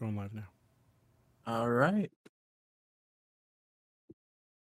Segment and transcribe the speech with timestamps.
[0.00, 0.48] Going live now.
[1.46, 2.10] All right.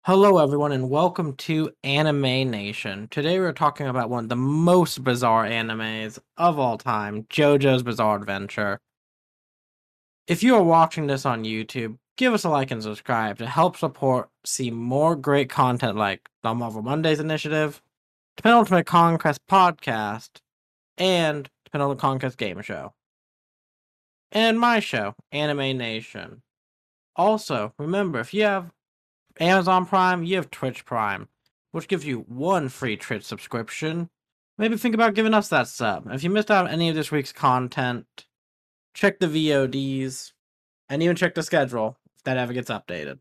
[0.04, 3.06] Hello, everyone, and welcome to Anime Nation.
[3.12, 8.16] Today, we're talking about one of the most bizarre animes of all time JoJo's Bizarre
[8.16, 8.80] Adventure.
[10.26, 13.76] If you are watching this on YouTube, give us a like and subscribe to help
[13.76, 17.80] support see more great content like the Marvel Mondays Initiative,
[18.36, 20.40] the Penultimate Conquest Podcast,
[20.98, 22.94] and the Penultimate Conquest Game Show
[24.32, 26.42] and my show, Anime Nation.
[27.16, 28.72] Also, remember if you have
[29.38, 31.28] Amazon Prime, you have Twitch Prime,
[31.72, 34.10] which gives you one free Twitch subscription.
[34.58, 36.08] Maybe think about giving us that sub.
[36.10, 38.26] If you missed out on any of this week's content,
[38.94, 40.32] check the VODs
[40.88, 43.18] and even check the schedule if that ever gets updated.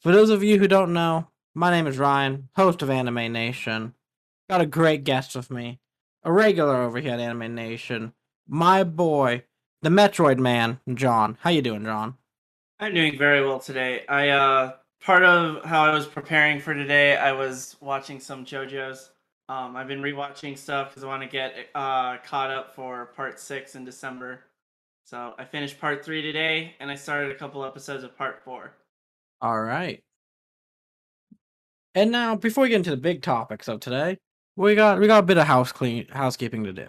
[0.00, 3.94] For those of you who don't know, my name is Ryan, host of Anime Nation.
[4.48, 5.80] Got a great guest with me,
[6.22, 8.12] a regular over here at Anime Nation,
[8.46, 9.44] my boy,
[9.82, 11.38] the Metroid Man, John.
[11.40, 12.14] How you doing, John?
[12.80, 14.04] I'm doing very well today.
[14.08, 19.10] I uh part of how I was preparing for today, I was watching some JoJo's.
[19.48, 23.38] Um, I've been rewatching stuff because I want to get uh caught up for part
[23.40, 24.40] six in December.
[25.04, 28.72] So I finished part three today, and I started a couple episodes of part four.
[29.40, 30.02] All right.
[31.94, 34.18] And now, before we get into the big topics of today,
[34.56, 36.88] we got we got a bit of house clean housekeeping to do.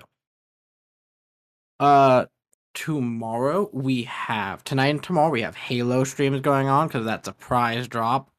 [1.80, 2.26] Uh,
[2.74, 7.34] tomorrow we have tonight and tomorrow we have Halo streams going on because that's a
[7.34, 8.30] prize drop.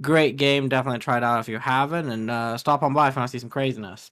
[0.00, 3.16] Great game, definitely try it out if you haven't, and uh, stop on by if
[3.16, 4.10] you want to see some craziness.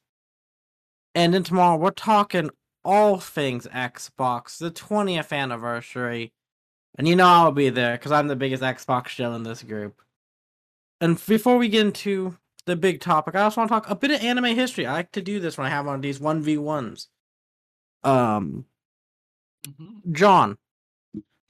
[1.14, 2.50] And then tomorrow we're talking
[2.84, 6.32] all things Xbox, the 20th anniversary,
[6.98, 10.00] and you know I'll be there because I'm the biggest Xbox shell in this group.
[11.00, 14.10] And before we get into the big topic, I also want to talk a bit
[14.10, 14.86] of anime history.
[14.86, 17.08] I like to do this when I have one of these one v ones.
[18.02, 18.64] Um,
[19.66, 20.12] Mm-hmm.
[20.12, 20.58] John,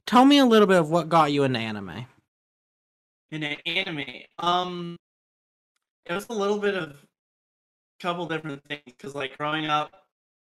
[0.05, 2.05] tell me a little bit of what got you into anime.
[3.31, 4.05] In an anime,
[4.39, 4.97] um,
[6.05, 6.95] it was a little bit of a
[8.01, 9.91] couple different things because, like, growing up,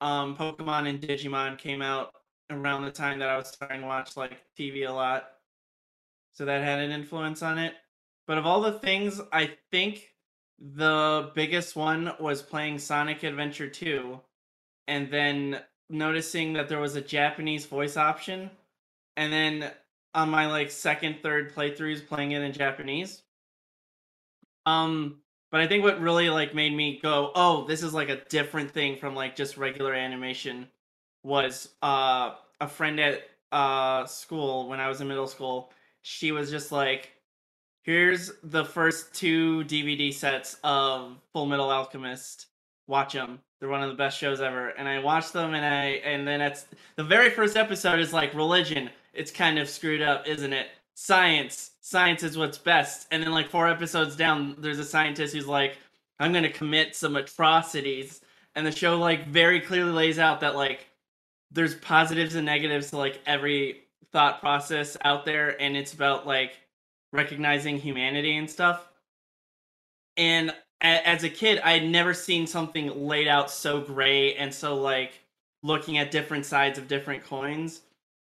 [0.01, 2.11] um, Pokemon and Digimon came out
[2.49, 5.29] around the time that I was starting to watch like TV a lot,
[6.33, 7.73] so that had an influence on it.
[8.27, 10.13] But of all the things, I think
[10.59, 14.19] the biggest one was playing Sonic Adventure 2
[14.87, 15.59] and then
[15.89, 18.49] noticing that there was a Japanese voice option
[19.17, 19.71] and then
[20.13, 23.23] on my like second third playthroughs playing it in Japanese.
[24.65, 28.23] Um but I think what really like made me go, "Oh, this is like a
[28.25, 30.69] different thing from like just regular animation."
[31.23, 35.71] Was uh a friend at uh school when I was in middle school.
[36.01, 37.11] She was just like,
[37.83, 42.47] "Here's the first two DVD sets of Full Metal Alchemist.
[42.87, 43.39] Watch them.
[43.59, 46.41] They're one of the best shows ever." And I watched them, and I and then
[46.41, 46.65] it's
[46.95, 48.89] the very first episode is like religion.
[49.13, 50.67] It's kind of screwed up, isn't it?
[50.95, 51.71] Science.
[51.81, 53.07] Science is what's best.
[53.11, 55.77] And then like four episodes down, there's a scientist who's like,
[56.19, 58.21] "I'm gonna commit some atrocities."
[58.55, 60.87] And the show like very clearly lays out that like
[61.51, 66.53] there's positives and negatives to like every thought process out there and it's about like
[67.13, 68.89] recognizing humanity and stuff
[70.17, 70.53] and
[71.05, 75.19] as a kid i had never seen something laid out so gray and so like
[75.63, 77.81] looking at different sides of different coins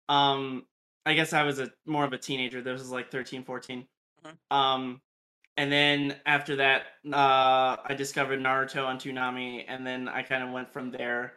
[0.09, 0.65] um
[1.07, 3.87] i guess i was a more of a teenager this was like 13 14
[4.25, 4.39] Mhm.
[4.51, 5.01] um
[5.57, 10.51] and then after that uh i discovered naruto on toonami and then i kind of
[10.51, 11.35] went from there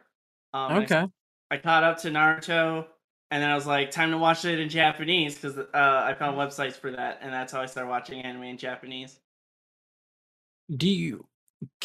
[0.54, 1.08] um I Okay.
[1.52, 2.88] I caught up to Naruto,
[3.31, 6.38] and then I was like, time to watch it in Japanese because uh, I found
[6.38, 9.20] websites for that, and that's how I started watching anime in Japanese.
[10.74, 11.28] Do you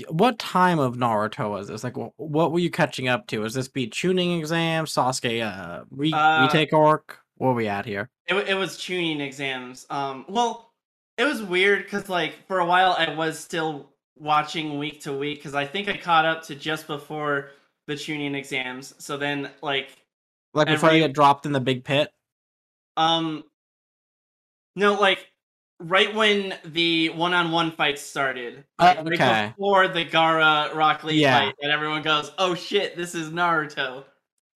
[0.08, 1.84] what time of Naruto was this?
[1.84, 3.44] Like wh- what were you catching up to?
[3.44, 7.18] Is this be Chunin exam, Sasuke uh, re- Uh, retake arc?
[7.36, 8.10] Where are we at here?
[8.26, 9.86] It, it was Chunin exams.
[9.90, 10.72] Um, well,
[11.18, 15.38] it was weird because like for a while I was still watching week to week
[15.38, 17.50] because I think I caught up to just before
[17.86, 18.94] the Chunin exams.
[18.98, 19.88] So then like
[20.54, 22.10] Like before every- you get dropped in the big pit?
[22.96, 23.44] Um,
[24.76, 25.29] no, like
[25.80, 29.16] right when the one-on-one fights started, Uh, okay.
[29.16, 31.38] right before the Gaara Rock Lee Yeah.
[31.38, 34.04] fight, and everyone goes, "Oh shit, this is Naruto."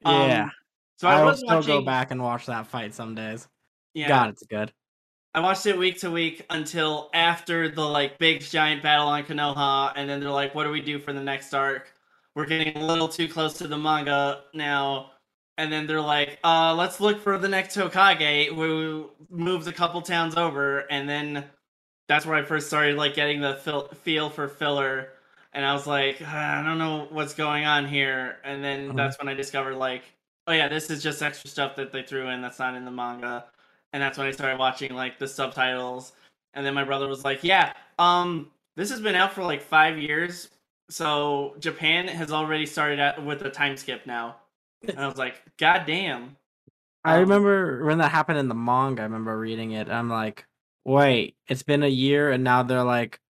[0.04, 0.48] Um, Yeah.
[0.96, 1.80] So I, I will still watching.
[1.80, 3.48] go back and watch that fight some days.
[3.94, 4.72] Yeah, God, it's good.
[5.34, 9.92] I watched it week to week until after the like big giant battle on Konoha,
[9.96, 11.92] and then they're like, "What do we do for the next arc?"
[12.36, 15.12] We're getting a little too close to the manga now,
[15.58, 20.02] and then they're like, "Uh, let's look for the next Hokage." We moved a couple
[20.02, 21.44] towns over, and then
[22.08, 25.10] that's where I first started like getting the feel, feel for filler,
[25.52, 28.96] and I was like, "Ah, "I don't know what's going on here," and then Mhm.
[28.96, 30.04] that's when I discovered like
[30.46, 32.90] oh yeah, this is just extra stuff that they threw in that's not in the
[32.90, 33.46] manga.
[33.94, 36.12] And that's when I started watching like the subtitles.
[36.52, 39.98] And then my brother was like, Yeah, um, this has been out for like five
[39.98, 40.50] years.
[40.90, 44.36] So Japan has already started out with a time skip now.
[44.88, 46.36] And I was like, God damn.
[47.04, 49.02] I Um, remember when that happened in the manga.
[49.02, 49.88] I remember reading it.
[49.88, 50.46] I'm like,
[50.84, 53.20] wait, it's been a year and now they're like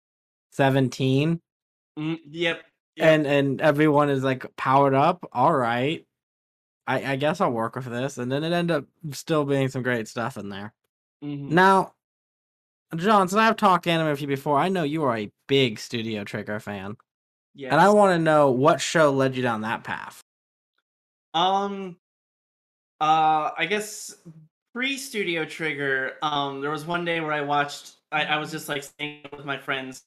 [0.52, 1.40] 17
[1.98, 2.62] mm, Yep.
[2.96, 3.06] Yep.
[3.06, 5.28] and and everyone is like powered up.
[5.32, 6.04] All right.
[6.86, 8.18] I I guess I'll work with this.
[8.18, 10.72] And then it ended up still being some great stuff in there.
[11.24, 11.50] Mhm.
[11.50, 11.94] Now,
[12.94, 16.60] Johnson, I've talked anime with you before, I know you are a big Studio Trigger
[16.60, 16.96] fan.
[17.54, 17.72] Yes.
[17.72, 20.20] And I want to know what show led you down that path.
[21.34, 21.98] Um,
[23.00, 24.14] uh, I guess
[24.72, 27.96] pre Studio Trigger, um, there was one day where I watched.
[28.12, 30.04] I, I was just like staying with my friends,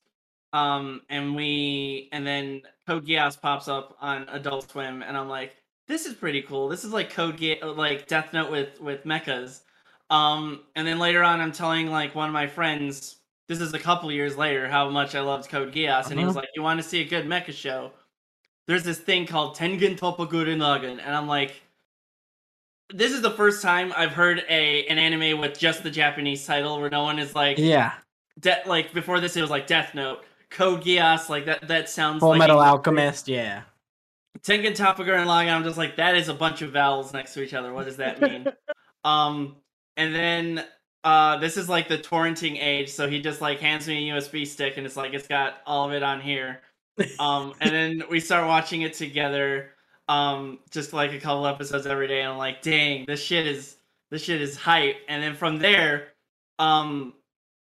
[0.53, 5.55] um, and we, and then Code Geass pops up on Adult Swim, and I'm like,
[5.87, 6.69] this is pretty cool.
[6.69, 9.63] This is like Code Ge- like Death Note with with mechas.
[10.09, 13.17] Um, and then later on, I'm telling like one of my friends.
[13.49, 14.67] This is a couple years later.
[14.69, 16.41] How much I loved Code Geass, and he was Uh-huh.
[16.41, 17.93] like, "You want to see a good mecha show?"
[18.67, 21.61] There's this thing called Tengen Toppa Gurren Lagann, and I'm like,
[22.93, 26.79] this is the first time I've heard a an anime with just the Japanese title,
[26.79, 27.93] where no one is like, Yeah.
[28.39, 31.67] de- like before this it was like Death Note, Code Geass, like that.
[31.67, 32.69] That sounds Full like Metal English.
[32.69, 33.63] Alchemist, yeah.
[34.39, 35.53] Tengen Toppa Gurren Lagann.
[35.53, 37.73] I'm just like, that is a bunch of vowels next to each other.
[37.73, 38.47] What does that mean?
[39.03, 39.55] um,
[39.95, 40.65] and then.
[41.03, 44.45] Uh, this is like the torrenting age, so he just like hands me a USB
[44.45, 46.59] stick, and it's like it's got all of it on here
[47.19, 49.69] um and then we start watching it together
[50.09, 53.77] um just like a couple episodes every day and i'm like dang this shit is
[54.09, 56.09] this shit is hype and then from there
[56.59, 57.13] um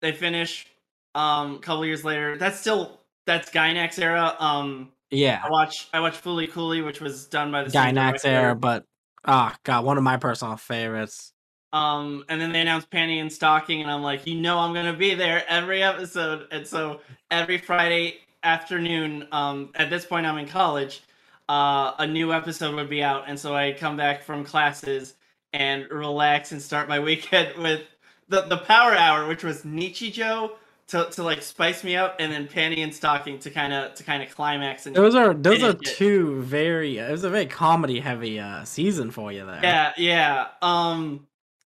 [0.00, 0.66] they finish
[1.14, 5.40] um a couple years later that's still that's Gainax era um Yeah.
[5.44, 8.84] i watch i watch Fooly Cooly which was done by the Gainax era, but
[9.24, 11.32] ah, god, one of my personal favorites.
[11.72, 14.92] Um, and then they announced Panty and Stocking, and I'm like, you know, I'm gonna
[14.92, 16.48] be there every episode.
[16.50, 17.00] And so
[17.30, 21.02] every Friday afternoon, um, at this point, I'm in college.
[21.48, 25.14] Uh, a new episode would be out, and so I come back from classes
[25.52, 27.82] and relax and start my weekend with
[28.28, 30.50] the the Power Hour, which was Nichijou
[30.88, 34.04] to, to like spice me up, and then Panty and Stocking to kind of to
[34.04, 35.84] kind of climax and Those are those are it.
[35.84, 39.60] two very it was a very comedy heavy uh season for you there.
[39.62, 40.48] Yeah, yeah.
[40.60, 41.26] Um,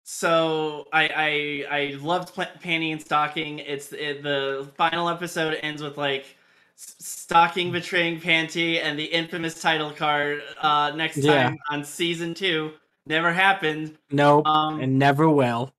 [0.04, 3.58] so I I I loved Panty and Stocking.
[3.60, 6.36] It's it, the final episode ends with like
[6.76, 10.42] Stocking betraying Panty and the infamous title card.
[10.60, 11.44] Uh, next Yeah.
[11.44, 12.72] time on season two
[13.06, 13.96] never happened.
[14.10, 14.46] Nope.
[14.46, 15.72] Um, and never will.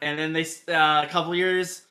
[0.00, 1.82] and then they uh, a couple years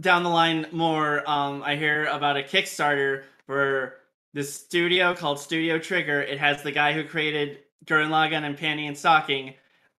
[0.00, 3.94] down the line more um i hear about a kickstarter for
[4.32, 8.86] this studio called studio trigger it has the guy who created Gurren Lagann and Panty
[8.88, 9.52] and Stocking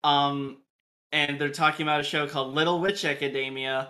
[0.04, 0.58] um
[1.12, 3.90] and they're talking about a show called little witch academia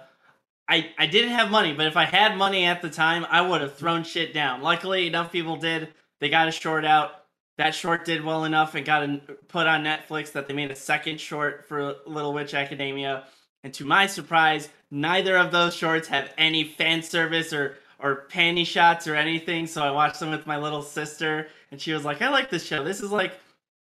[0.69, 3.61] I, I didn't have money, but if I had money at the time, I would
[3.61, 4.61] have thrown shit down.
[4.61, 5.93] Luckily, enough people did.
[6.19, 7.23] They got a short out.
[7.57, 10.75] That short did well enough and got a, put on Netflix that they made a
[10.75, 13.23] second short for Little Witch Academia.
[13.63, 18.65] And to my surprise, neither of those shorts have any fan service or or panty
[18.65, 19.65] shots or anything.
[19.65, 22.63] So I watched them with my little sister, and she was like, "I like this
[22.63, 22.83] show.
[22.83, 23.33] This is like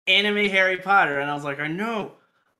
[0.06, 2.12] anime Harry Potter." And I was like, "I know."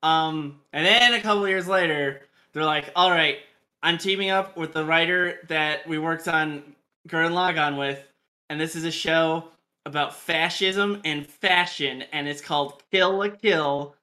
[0.02, 2.20] Um, and then a couple years later,
[2.52, 3.38] they're like, "All right,
[3.86, 6.74] I'm teaming up with the writer that we worked on
[7.08, 8.02] Gurren Lagann with,
[8.50, 9.44] and this is a show
[9.84, 13.94] about fascism and fashion, and it's called Kill la Kill.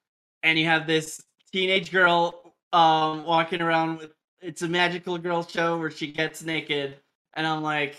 [0.42, 1.22] And you have this
[1.52, 6.96] teenage girl um walking around with it's a magical girl show where she gets naked,
[7.34, 7.98] and I'm like,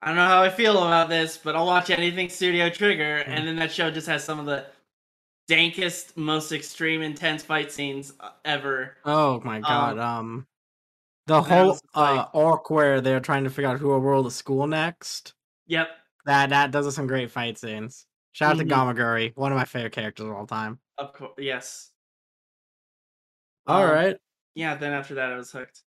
[0.00, 3.46] I don't know how I feel about this, but I'll watch anything Studio Trigger, and
[3.46, 4.64] then that show just has some of the
[5.50, 8.96] dankest, most extreme, intense fight scenes uh, ever.
[9.04, 9.98] Oh my god.
[9.98, 10.46] Um
[11.30, 14.22] the I whole like- uh arc where they're trying to figure out who will rule
[14.22, 15.34] the school next.
[15.66, 15.88] Yep.
[16.26, 18.06] That that does some great fight scenes.
[18.32, 18.68] Shout out Mhm.
[18.68, 20.80] to Gamagori, one of my favorite characters of all time.
[20.98, 21.90] Of course, yes.
[23.66, 24.16] All Um, right.
[24.54, 25.82] Yeah, then after that, I was hooked.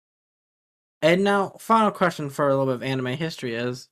[1.03, 3.89] And now, final question for a little bit of anime history is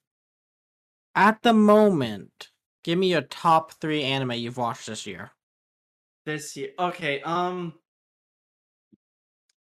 [1.14, 2.50] at the moment,
[2.84, 5.32] give me your top three anime you've watched this year.
[6.26, 7.22] This year, okay.
[7.22, 7.78] Um,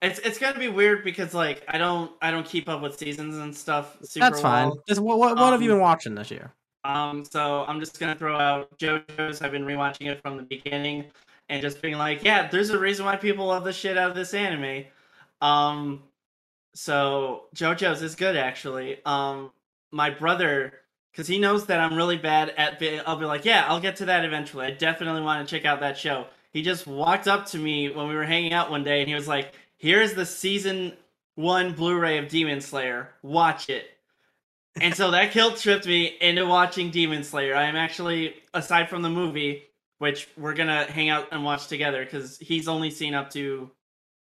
[0.02, 3.38] it's it's gonna be weird because like I don't I don't keep up with seasons
[3.38, 3.98] and stuff.
[4.04, 4.68] Super That's fine.
[4.70, 4.84] well.
[4.88, 6.54] Just what what, what have you Um, been watching this year?
[6.84, 9.42] Um, so I'm just gonna throw out JoJo's.
[9.42, 11.06] I've been rewatching it from the beginning
[11.50, 14.16] and just being like, yeah, there's a reason why people love the shit out of
[14.16, 14.86] this anime.
[15.42, 16.04] Um,
[16.74, 19.00] so JoJo's is good actually.
[19.06, 19.52] Um,
[19.92, 20.74] my brother,
[21.12, 22.80] because he knows that I'm really bad at.
[22.80, 24.66] Be- I'll be like, yeah, I'll get to that eventually.
[24.66, 26.28] I definitely want to check out that show.
[26.54, 29.16] he just walked up to me when we were hanging out one day and he
[29.16, 29.54] was like,
[29.86, 30.94] "Here's the season
[31.36, 33.12] 1 Blu-ray of Demon Slayer.
[33.22, 33.86] Watch it."
[34.82, 37.56] and so that guilt tripped me into watching Demon Slayer.
[37.56, 39.66] I am actually aside from the movie,
[40.00, 43.70] which we're to hang out and watch together cuz he's only seen up to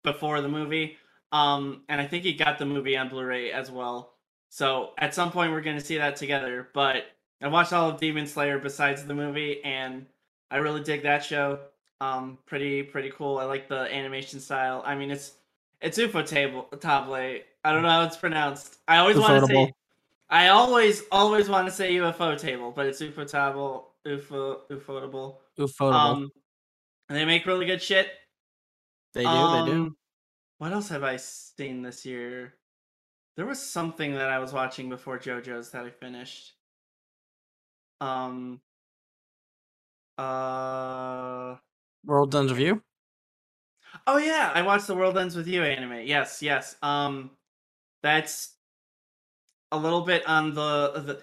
[0.02, 0.96] before the movie.
[1.30, 4.16] Um and I think he got the movie on Blu-ray as well.
[4.50, 7.04] So at some point we're to see that together, but
[7.40, 10.06] I watched all of Demon Slayer besides the movie and
[10.50, 11.60] I really dig that show.
[12.00, 13.38] Um, pretty pretty cool.
[13.38, 14.82] I like the animation style.
[14.84, 15.34] I mean, it's
[15.84, 17.44] it's Ufotable Table.
[17.62, 18.78] I don't know how it's pronounced.
[18.88, 19.72] I always want to say.
[20.30, 23.84] I always always want to say UFO table, but it's Ufotable.
[24.06, 25.36] UFO Ufotable.
[25.58, 25.92] Ufotable.
[25.92, 26.30] Um,
[27.08, 28.08] and they make really good shit.
[29.12, 29.28] They do.
[29.28, 29.82] Um, they do.
[29.82, 29.96] Um,
[30.58, 32.54] what else have I seen this year?
[33.36, 36.54] There was something that I was watching before JoJo's that I finished.
[38.00, 38.60] Um.
[40.16, 41.56] Uh.
[42.06, 42.82] World with You.
[44.06, 46.06] Oh yeah, I watched the World Ends with You anime.
[46.06, 46.76] Yes, yes.
[46.82, 47.30] Um,
[48.02, 48.54] that's
[49.72, 51.20] a little bit on the the.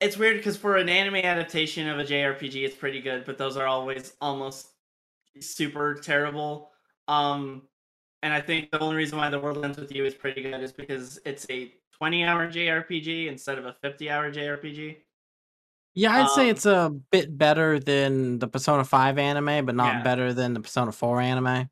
[0.00, 3.56] It's weird because for an anime adaptation of a JRPG, it's pretty good, but those
[3.56, 4.68] are always almost
[5.40, 6.70] super terrible.
[7.08, 7.62] Um,
[8.22, 10.62] and I think the only reason why the World Ends with You is pretty good
[10.62, 14.96] is because it's a 20 hour JRPG instead of a 50 hour JRPG.
[15.94, 19.94] Yeah, I'd um, say it's a bit better than the Persona 5 anime, but not
[19.94, 20.02] yeah.
[20.02, 21.68] better than the Persona 4 anime.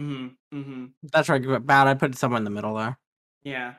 [0.00, 0.36] Mhm.
[0.52, 0.92] Mhm.
[1.12, 2.98] That's right about I'd put it somewhere in the middle there.
[3.42, 3.74] Yeah.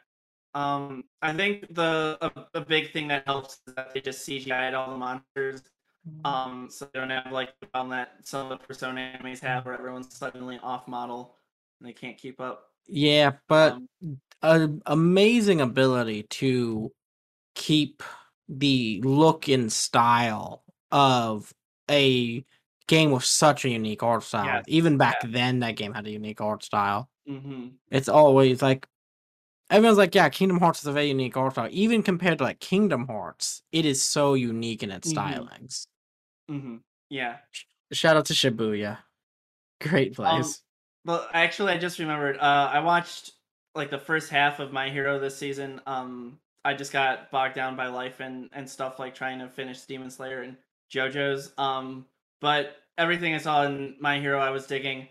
[0.53, 4.73] Um, I think the a, a big thing that helps is that they just CGI'd
[4.73, 5.61] all the monsters.
[6.07, 6.25] Mm-hmm.
[6.25, 9.65] Um, so they don't have like the problem that some of the Persona animes have,
[9.65, 11.35] where everyone's suddenly off model
[11.79, 12.71] and they can't keep up.
[12.87, 16.91] Yeah, but um, an amazing ability to
[17.53, 18.01] keep
[18.47, 21.53] the look and style of
[21.89, 22.43] a
[22.89, 24.45] game with such a unique art style.
[24.45, 24.65] Yes.
[24.67, 27.09] Even back then, that game had a unique art style.
[27.29, 27.67] Mm-hmm.
[27.91, 28.87] It's always like
[29.69, 31.69] everyone's like, yeah, Kingdom Hearts is a very unique art style.
[31.71, 35.39] Even compared to like Kingdom Hearts, it is so unique in its mm-hmm.
[35.39, 35.87] stylings.
[36.51, 36.77] Mm-hmm.
[37.09, 37.37] Yeah.
[37.93, 38.97] Shout out to Shibuya.
[39.79, 40.47] Great um, place.
[40.47, 40.53] Um,
[41.05, 42.37] well, actually, I just remembered.
[42.37, 43.31] Uh, I watched
[43.75, 45.79] like the first half of My Hero this season.
[45.85, 49.81] Um, I just got bogged down by life and and stuff like trying to finish
[49.81, 50.57] Demon Slayer and
[50.91, 51.53] JoJo's.
[51.57, 52.05] Um,
[52.41, 55.07] but everything I saw in My Hero, I was digging.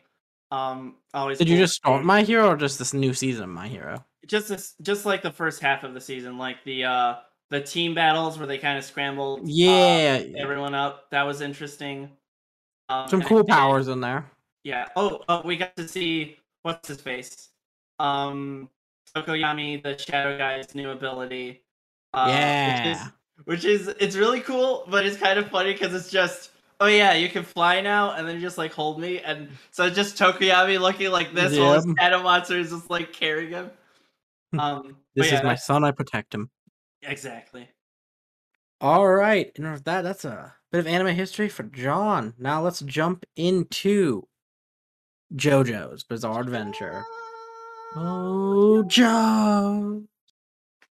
[0.50, 1.38] Um, always.
[1.38, 4.04] Did you just start My Hero or just this new season of My Hero?
[4.26, 7.14] Just this, just like the first half of the season, like the uh
[7.50, 9.48] the team battles where they kind of scrambled.
[9.48, 11.10] Yeah, uh, everyone up.
[11.10, 12.10] That was interesting.
[12.90, 14.30] Um, Some cool powers in there.
[14.64, 14.88] Yeah.
[14.96, 17.48] Oh, oh, we got to see what's his face.
[17.98, 18.68] Um,
[19.14, 21.62] Tokoyami, the Shadow Guy's new ability.
[22.12, 22.78] Uh, yeah.
[22.78, 23.12] Which is,
[23.44, 27.14] which is, it's really cool, but it's kind of funny because it's just, oh yeah,
[27.14, 30.80] you can fly now, and then you just like hold me, and so just Tokoyami
[30.80, 33.70] looking like this while his shadow monster is just like carrying him.
[34.58, 35.84] Um, this yeah, is my son.
[35.84, 36.50] I protect him.
[37.02, 37.68] Exactly.
[38.80, 42.34] All right, and with that, that's a bit of anime history for John.
[42.38, 44.28] Now let's jump into
[45.34, 47.04] JoJo's Bizarre Adventure.
[47.96, 50.04] Oh, Joe.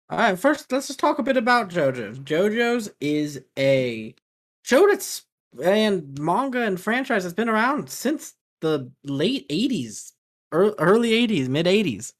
[0.10, 2.20] All right, first let's just talk a bit about JoJo's.
[2.20, 4.16] JoJo's is a
[4.64, 5.26] show that's
[5.64, 10.12] and manga and franchise that's been around since the late 80s,
[10.52, 12.14] early 80s, mid 80s.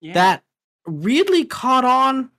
[0.00, 0.14] Yeah.
[0.14, 0.42] That
[0.86, 2.30] really caught on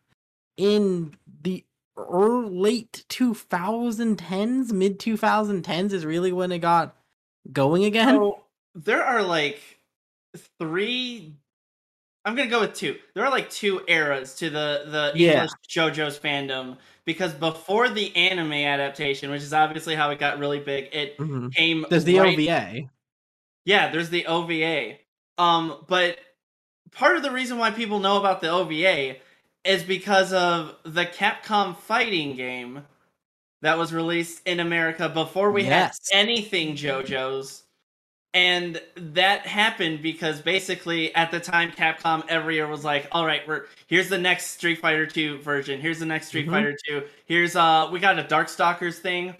[0.57, 1.63] in the
[1.97, 6.95] early, late 2010s, mid 2010s is really when it got
[7.51, 8.15] going again.
[8.15, 8.43] So
[8.75, 9.61] there are like
[10.59, 11.35] three
[12.25, 12.97] I'm gonna go with two.
[13.13, 15.31] There are like two eras to the the yeah.
[15.33, 20.59] English JoJo's fandom because before the anime adaptation, which is obviously how it got really
[20.59, 21.49] big, it mm-hmm.
[21.49, 21.85] came.
[21.89, 22.39] There's the right...
[22.39, 22.89] OVA.
[23.65, 24.97] Yeah, there's the OVA.
[25.37, 26.17] Um, but
[26.91, 29.17] part of the reason why people know about the OVA
[29.63, 32.83] is because of the Capcom fighting game
[33.61, 36.09] that was released in America before we yes.
[36.11, 37.63] had anything JoJo's
[38.33, 43.47] and that happened because basically at the time capcom every year was like all right
[43.47, 45.79] we're here's the next street fighter 2 version.
[45.79, 46.55] Here's the next street mm-hmm.
[46.55, 49.35] fighter 2 here's uh we got a darkstalkers thing.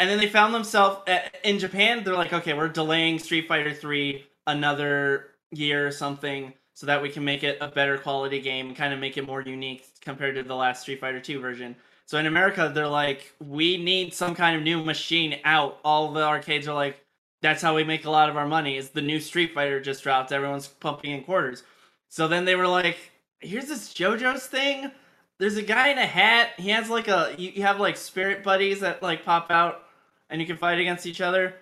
[0.00, 3.74] And then they found themselves uh, in japan they're like okay we're delaying street fighter
[3.74, 8.68] 3 another year or something so that we can make it a better quality game
[8.68, 11.74] and kind of make it more unique compared to the last street fighter 2 version.
[12.06, 15.80] So in america they're like we need some kind of new machine out.
[15.84, 17.03] All the arcades are like
[17.44, 18.76] that's how we make a lot of our money.
[18.78, 20.32] Is the new Street Fighter just dropped?
[20.32, 21.62] Everyone's pumping in quarters.
[22.08, 22.96] So then they were like,
[23.40, 24.90] "Here's this JoJo's thing.
[25.38, 26.50] There's a guy in a hat.
[26.56, 29.82] He has like a you have like spirit buddies that like pop out,
[30.30, 31.54] and you can fight against each other.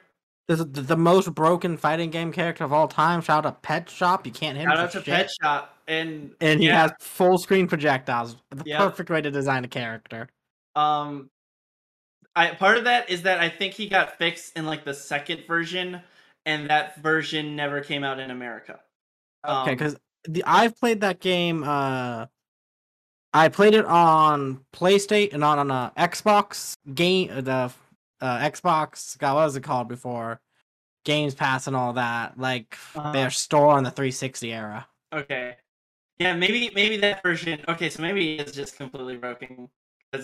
[0.49, 3.21] This is the, the most broken fighting game character of all time.
[3.21, 4.25] Shout out to Pet Shop.
[4.27, 5.07] You can't hit Shout him out to shit.
[5.07, 8.37] Pet Shop and and he yeah, has full screen projectiles.
[8.51, 8.79] The Yep.
[8.79, 10.29] perfect way to design a character.
[10.77, 11.29] um
[12.35, 15.47] I part of that is that I think he got fixed in like the second
[15.47, 16.01] version
[16.47, 18.81] and that version never came out in America.
[19.49, 21.63] Okay, Um, because the I've played that game.
[21.65, 22.27] Uh,
[23.35, 27.31] I played it on PlayStation, and not on a Xbox game.
[27.31, 27.73] uh, The
[28.21, 30.41] uh, Xbox, God, what was it called before?
[31.05, 33.13] Games Pass and all that, like Uh-huh.
[33.13, 34.87] their store on the 360 era.
[35.13, 35.57] Okay.
[36.19, 37.65] Yeah, maybe maybe that version.
[37.69, 39.69] Okay, so maybe it's just completely broken.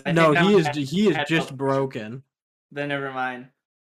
[0.05, 2.23] No, he is he is just broken.
[2.71, 3.49] Then never mind.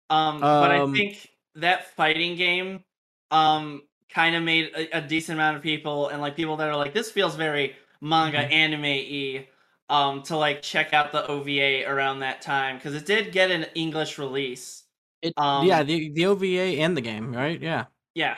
[0.10, 2.84] Um, but I Um, think that fighting game,
[3.32, 6.76] um, kind of made a, a decent amount of people and like people that are
[6.76, 8.52] like, this feels very manga Mhm.
[8.52, 9.48] anime y,
[9.90, 13.66] um, to like check out the OVA around that time because it did get an
[13.76, 14.84] English release.
[15.22, 17.60] It, Um, yeah, the the OVA and the game, right?
[17.62, 18.38] Yeah, Yeah,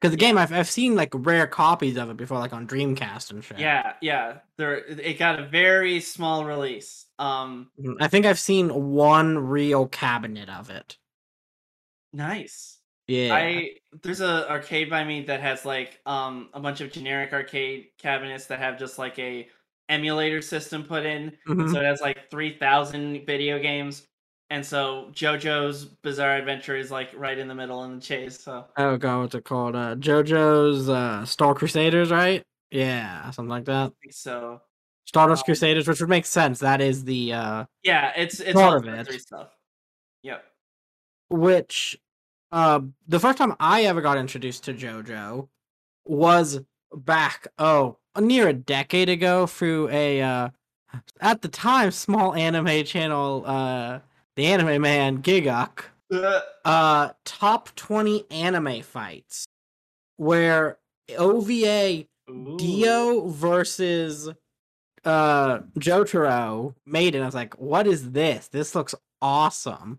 [0.00, 3.30] because the game I've I've seen like rare copies of it before, like on Dreamcast
[3.30, 3.58] and shit.
[3.58, 4.38] yeah, yeah.
[4.56, 7.06] There, it got a very small release.
[7.18, 7.96] Um, Mhm.
[8.00, 10.98] I think I've seen one real cabinet of it.
[12.12, 12.78] nice.
[13.06, 13.34] Yeah.
[13.34, 13.70] I
[14.02, 18.46] there's a arcade by me that has like um a bunch of generic arcade cabinets
[18.46, 19.48] that have just like a
[19.88, 21.32] emulator system put in.
[21.48, 21.72] Mhm.
[21.72, 24.07] so it has like 3000 video games.
[24.50, 28.40] And so JoJo's Bizarre Adventure is like right in the middle in the chase.
[28.40, 29.76] So Oh god, what's it called?
[29.76, 32.42] Uh JoJo's uh Star Crusaders, right?
[32.70, 33.88] Yeah, something like that.
[33.88, 34.62] I think so
[35.06, 36.60] Stardust Um, Crusaders, which would make sense.
[36.60, 39.20] That is the uh yeah, it's it's Part all of it.
[39.20, 39.48] Stuff.
[40.22, 40.44] Yep.
[41.30, 41.98] which
[42.52, 45.48] uh the first time I ever got introduced to JoJo
[46.06, 46.60] was
[46.94, 50.48] back oh near a decade ago through a uh
[51.20, 53.98] at the time small anime channel uh
[54.38, 59.46] the anime man Gigguk Uh, uh top 20 anime fights
[60.16, 60.78] where
[61.18, 62.56] OVA ooh.
[62.56, 64.28] Dio versus
[65.04, 67.16] uh Jotaro it.
[67.16, 68.46] I was like, what is this?
[68.48, 69.98] This looks awesome.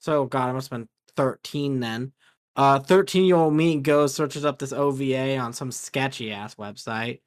[0.00, 2.12] So god, I must have been 13 then.
[2.56, 7.20] Uh 13 year old me goes, searches up this OVA on some sketchy ass website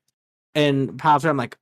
[0.55, 1.29] and pops it.
[1.29, 1.57] I'm like,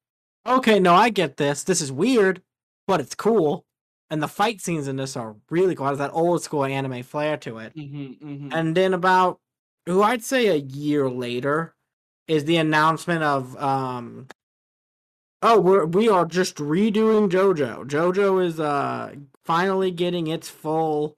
[0.47, 1.63] okay, no, I get this.
[1.63, 2.41] This is weird,
[2.87, 3.63] but it's cool.
[4.11, 5.87] And the fight scenes in this are really cool.
[5.87, 7.75] It has that old school anime flair to it.
[7.75, 8.49] Mhm, mhm.
[8.53, 9.39] And then about
[9.87, 11.75] who I'd say a year later
[12.27, 14.27] is the announcement of um
[15.41, 17.87] oh we're we are just redoing JoJo.
[17.87, 21.17] JoJo is uh finally getting its full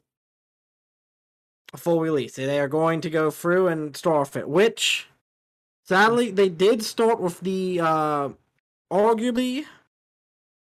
[1.76, 2.36] full release.
[2.36, 5.08] They are going to go through and start it, which
[5.86, 8.30] sadly they did start with the uh
[8.92, 9.66] arguably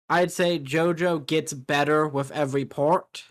[0.10, 3.26] I'd say JoJo gets better with every part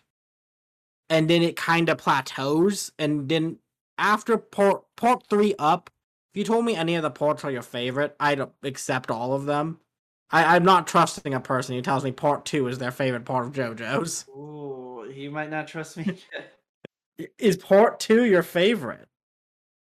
[1.09, 3.59] and then it kind of plateaus and then
[3.99, 5.91] after part part three up
[6.35, 9.47] if you told me any of the parts are your favorite i'd accept all of
[9.47, 9.79] them
[10.31, 13.47] I, i'm not trusting a person who tells me part two is their favorite part
[13.47, 16.19] of jojo's Ooh, you might not trust me.
[17.39, 19.09] Is part two your favorite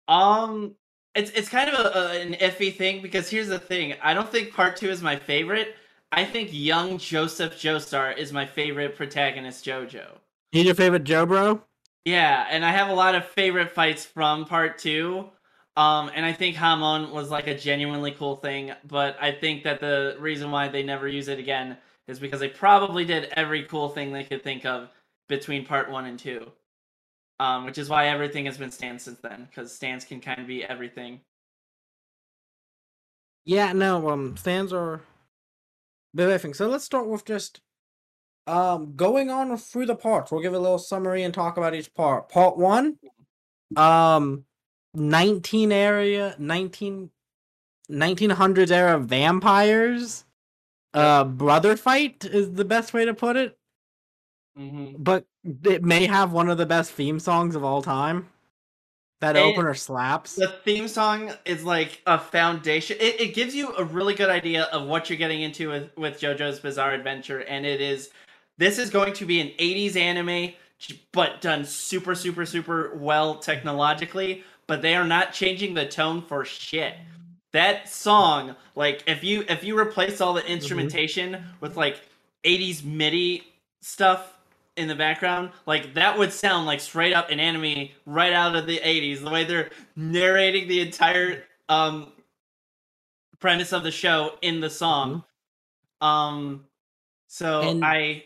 [0.07, 0.75] Um,
[1.15, 3.95] it's it's kind of a, a, an iffy thing because here's the thing.
[4.03, 5.75] I don't think part two is my favorite.
[6.11, 10.07] I think young Joseph Joestar is my favorite protagonist JoJo.
[10.51, 11.61] he's your favorite joe bro
[12.05, 15.29] Yeah, and I have a lot of favorite fights from part two.
[15.75, 19.79] Um, and I think Hamon was like a genuinely cool thing, but I think that
[19.79, 23.89] the reason why they never use it again is because they probably did every cool
[23.89, 24.89] thing they could think of
[25.29, 26.51] between part one and two.
[27.39, 30.47] Um, which is why everything has been stands since then, because stands can kind of
[30.47, 31.21] be everything.
[33.45, 35.01] yeah no um stands are
[36.15, 37.61] thing so let's start with just
[38.47, 40.31] um going on through the parts.
[40.31, 42.29] We'll give a little summary and talk about each part.
[42.29, 42.97] Part one
[43.75, 44.45] um
[44.93, 47.11] 19 area 19
[47.91, 50.25] 1900s era vampires.
[50.93, 53.57] Uh brother fight is the best way to put it.
[54.55, 55.25] Hmm but
[55.63, 58.29] it may have one of the best theme songs of all time
[59.19, 62.97] that It- opener slaps The theme song is like a foundation.
[62.99, 66.19] It, it gives you a really good idea of what you're getting into with, with
[66.19, 68.09] JoJo's Bizarre Adventure, and it is
[68.57, 70.53] this is going to be an 80s anime,
[71.11, 74.43] but done super, super, super well technologically.
[74.65, 76.95] But they are not changing the tone for shit.
[77.53, 80.51] That song, like if you if you replace all the mm-hmm.
[80.51, 82.01] instrumentation with like
[82.43, 83.47] 80s MIDI
[83.81, 84.36] stuff
[84.77, 88.67] in the background, like that would sound like straight up an anime right out of
[88.67, 89.21] the 80s.
[89.23, 92.13] The way they're narrating the entire um
[93.39, 95.23] premise of the show in the song.
[96.01, 96.65] Um
[97.27, 98.23] so And- I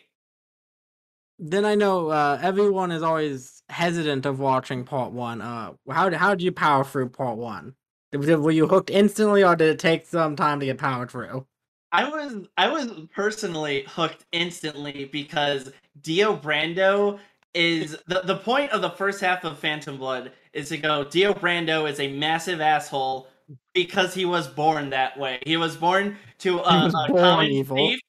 [1.44, 5.42] then I know uh, everyone is always hesitant of watching part one.
[5.42, 7.74] Uh, how how did you power through part one?
[8.14, 11.48] Were you hooked instantly, or did it take some time to get powered through?
[11.92, 17.20] I was I was personally hooked instantly because Dio Brando
[17.54, 21.34] is the the point of the first half of Phantom Blood is to go Dio
[21.34, 23.28] Brando is a massive asshole
[23.74, 25.40] because he was born that way.
[25.46, 27.76] He was born to a, a common evil.
[27.76, 28.00] thief.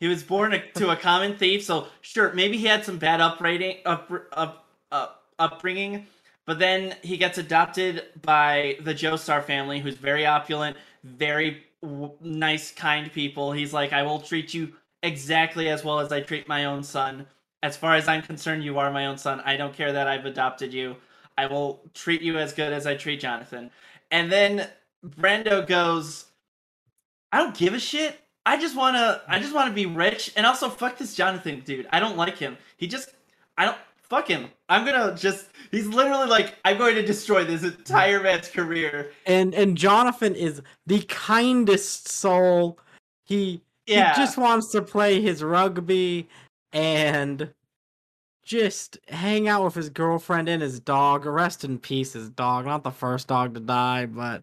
[0.00, 1.64] He was born a, to a common thief.
[1.64, 6.06] So sure, maybe he had some bad upbringing, up, up, up, upbringing,
[6.44, 12.72] but then he gets adopted by the Joestar family, who's very opulent, very w- nice,
[12.72, 13.52] kind people.
[13.52, 17.26] He's like, I will treat you exactly as well as I treat my own son.
[17.62, 19.40] As far as I'm concerned, you are my own son.
[19.44, 20.96] I don't care that I've adopted you.
[21.38, 23.70] I will treat you as good as I treat Jonathan.
[24.10, 24.68] And then
[25.04, 26.26] Brando goes,
[27.32, 28.20] I don't give a shit.
[28.44, 31.88] I just wanna I just wanna be rich and also fuck this Jonathan dude.
[31.92, 32.56] I don't like him.
[32.76, 33.10] He just
[33.58, 34.48] I don't fuck him.
[34.68, 39.10] I'm gonna just he's literally like, I'm going to destroy this entire man's career.
[39.26, 42.78] And and Jonathan is the kindest soul.
[43.24, 44.14] He yeah.
[44.14, 46.28] he just wants to play his rugby
[46.72, 47.52] and
[48.44, 51.26] just hang out with his girlfriend and his dog.
[51.26, 52.66] Rest in peace, his dog.
[52.66, 54.42] Not the first dog to die, but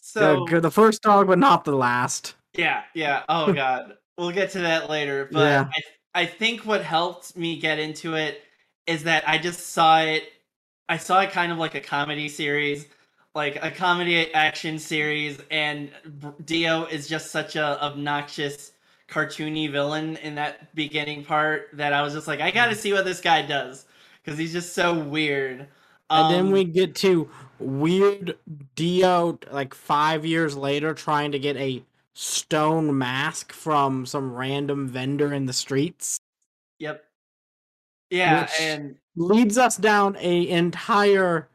[0.00, 2.34] so the, the first dog, but not the last.
[2.52, 3.22] Yeah, yeah.
[3.28, 5.28] Oh god, we'll get to that later.
[5.30, 5.68] But yeah.
[6.14, 8.43] I, I think what helped me get into it
[8.86, 10.24] is that I just saw it.
[10.88, 12.86] I saw it kind of like a comedy series,
[13.34, 15.90] like a comedy action series, and
[16.44, 18.72] Dio is just such a obnoxious
[19.08, 22.78] cartoony villain in that beginning part that I was just like, I got to mm.
[22.78, 23.86] see what this guy does
[24.22, 25.68] because he's just so weird.
[26.10, 28.36] Um, and then we um, get to weird
[28.74, 31.82] Dio like five years later trying to get a
[32.14, 36.18] stone mask from some random vendor in the streets.
[36.78, 37.04] Yep.
[38.10, 41.48] Yeah, and leads us down a entire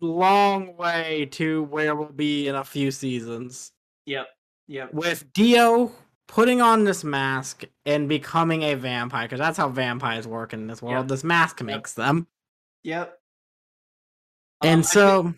[0.00, 3.72] long way to where we'll be in a few seasons.
[4.06, 4.28] Yep.
[4.68, 4.94] Yep.
[4.94, 5.92] With Dio
[6.26, 10.82] putting on this mask and becoming a vampire because that's how vampires work in this
[10.82, 11.04] world.
[11.04, 11.08] Yep.
[11.08, 12.06] This mask makes yep.
[12.06, 12.26] them.
[12.84, 13.18] Yep.
[14.62, 15.34] And um, so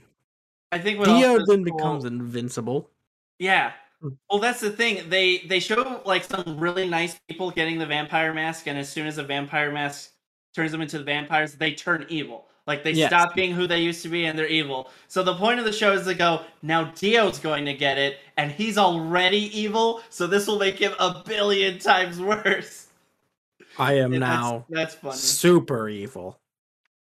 [0.73, 2.91] I think, I think Dio then cool, becomes invincible.
[3.39, 3.73] Yeah.
[4.01, 4.09] Hmm.
[4.29, 5.09] Well, that's the thing.
[5.09, 9.07] They they show like some really nice people getting the vampire mask, and as soon
[9.07, 10.11] as the vampire mask
[10.55, 12.47] turns them into the vampires, they turn evil.
[12.67, 13.11] Like they yes.
[13.11, 14.91] stop being who they used to be and they're evil.
[15.09, 18.19] So the point of the show is to go, now Dio's going to get it,
[18.37, 22.89] and he's already evil, so this will make him a billion times worse.
[23.79, 25.17] I am and now that's, that's funny.
[25.17, 26.39] super evil.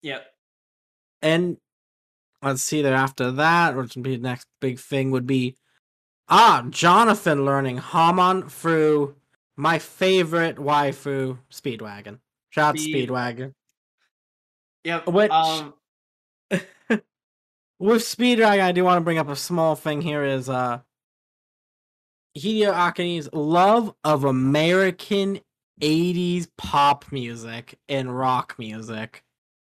[0.04, 0.26] Yep.
[1.22, 1.58] And
[2.42, 5.56] let's see that after that, which would be the next big thing would be
[6.30, 9.16] Ah, Jonathan learning Hamon through
[9.56, 12.20] my favorite waifu, Speedwagon.
[12.58, 13.54] Shout out Speed- Speedwagon.
[14.84, 15.08] Yep.
[15.08, 15.74] Which um...
[17.80, 20.80] with Speedwagon, I do want to bring up a small thing here is uh
[22.38, 25.40] Hideo Akane's love of American
[25.82, 29.24] 80s pop music and rock music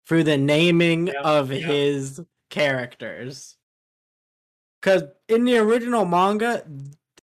[0.07, 1.61] through the naming yep, of yep.
[1.61, 3.57] his characters.
[4.81, 6.65] Because in the original manga,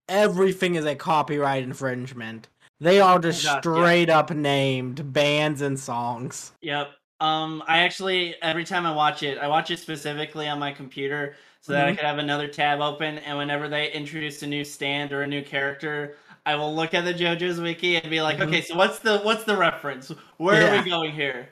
[0.09, 2.49] everything is a copyright infringement.
[2.85, 6.53] They all just oh, straight up named bands and songs.
[6.61, 6.91] Yep.
[7.19, 11.35] Um, I actually every time I watch it, I watch it specifically on my computer
[11.63, 11.93] so that mm-hmm.
[11.93, 13.19] I could have another tab open.
[13.19, 17.07] And whenever they introduce a new stand or a new character, I will look at
[17.07, 18.49] the JoJo's wiki and be like, mm-hmm.
[18.51, 20.13] okay, so what's the what's the reference?
[20.37, 20.79] Where yeah.
[20.79, 21.49] are we going here?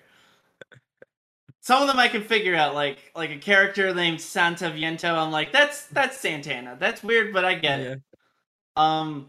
[1.60, 5.14] Some of them I can figure out, like like a character named Santa Viento.
[5.14, 6.76] I'm like, that's that's Santana.
[6.78, 7.86] That's weird, but I get yeah.
[7.92, 8.02] it.
[8.76, 9.28] Um,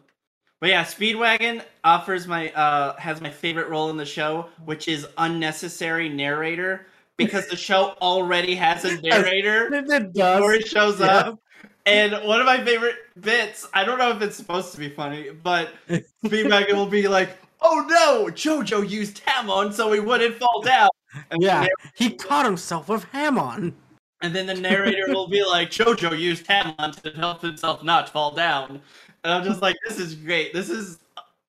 [0.63, 5.05] but yeah, Speedwagon offers my uh has my favorite role in the show, which is
[5.17, 6.85] unnecessary narrator
[7.17, 10.37] because the show already has a narrator it does.
[10.37, 11.07] before it shows yeah.
[11.07, 11.39] up.
[11.85, 15.31] And one of my favorite bits, I don't know if it's supposed to be funny,
[15.31, 15.73] but
[16.25, 20.87] Speedwagon will be like, "Oh no, JoJo used Hamon so he wouldn't fall down."
[21.29, 23.75] And yeah, he caught himself with Hamon.
[24.21, 28.31] And then the narrator will be like, JoJo used Hamon to help himself not fall
[28.31, 28.81] down.
[29.23, 30.53] And I'm just like, this is great.
[30.53, 30.99] This is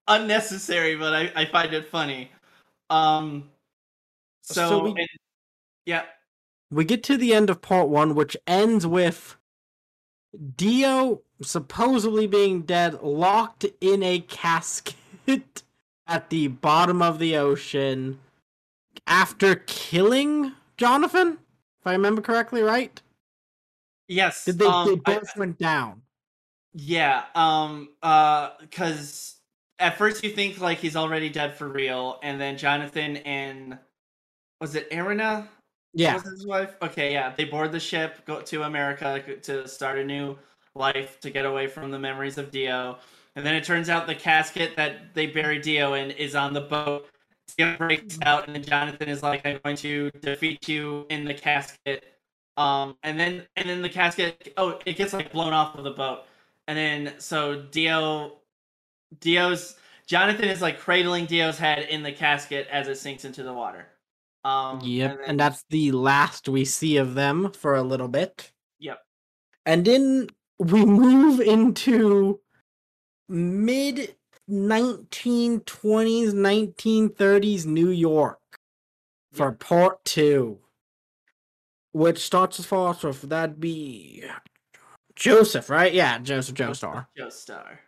[0.09, 2.31] unnecessary, but I, I find it funny.
[2.91, 3.51] Um,
[4.43, 5.09] so, so we, and,
[5.87, 6.03] yeah.
[6.71, 9.37] We get to the end of part one, which ends with
[10.57, 14.95] Dio supposedly being dead, locked in a casket
[16.07, 18.21] at the bottom of the ocean
[19.07, 21.39] after killing Jonathan,
[21.81, 23.01] if I remember correctly, right?
[24.09, 24.45] Yes.
[24.45, 26.03] Did they, um, they both I, went down?
[26.75, 29.37] Yeah, um, uh, because
[29.79, 33.79] at first you think like he's already dead for real, and then Jonathan and
[34.61, 35.49] was it Erina?
[35.95, 36.15] Yeah.
[36.15, 36.77] Was his wife?
[36.83, 37.35] Okay, yeah.
[37.37, 40.39] They board the ship, go to America to start a new
[40.75, 42.99] life to get away from the memories of Dio.
[43.37, 46.61] And then it turns out the casket that they buried Dio in is on the
[46.63, 47.09] boat.
[47.59, 51.35] Dio breaks out, and then Jonathan is like, "I'm going to defeat you in the
[51.35, 52.05] casket."
[52.57, 55.91] Um, and then and then the casket, oh, it gets like blown off of the
[55.91, 56.25] boat,
[56.69, 58.39] and then so Dio,
[59.21, 63.53] Dio's Jonathan is like cradling Dio's head in the casket as it sinks into the
[63.53, 63.87] water.
[64.45, 68.09] Um, yep, and, then, and that's the last we see of them for a little
[68.09, 68.53] bit.
[68.79, 68.99] Yep.
[69.65, 72.41] And then we move into
[73.29, 74.15] mid
[74.51, 78.41] 1920s, 1930s New York
[79.33, 79.61] for yep.
[79.61, 80.59] part two,
[81.93, 84.23] which starts as far with that'd be
[85.17, 85.93] Joseph, right?
[85.93, 87.07] Yeah, Joseph Joestar.
[87.19, 87.79] Joestar.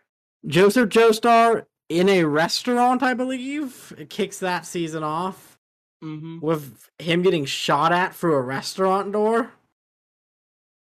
[0.45, 3.93] Joseph Joestar in a restaurant, I believe.
[3.97, 5.57] It kicks that season off
[6.03, 6.39] mm-hmm.
[6.39, 9.51] with him getting shot at through a restaurant door.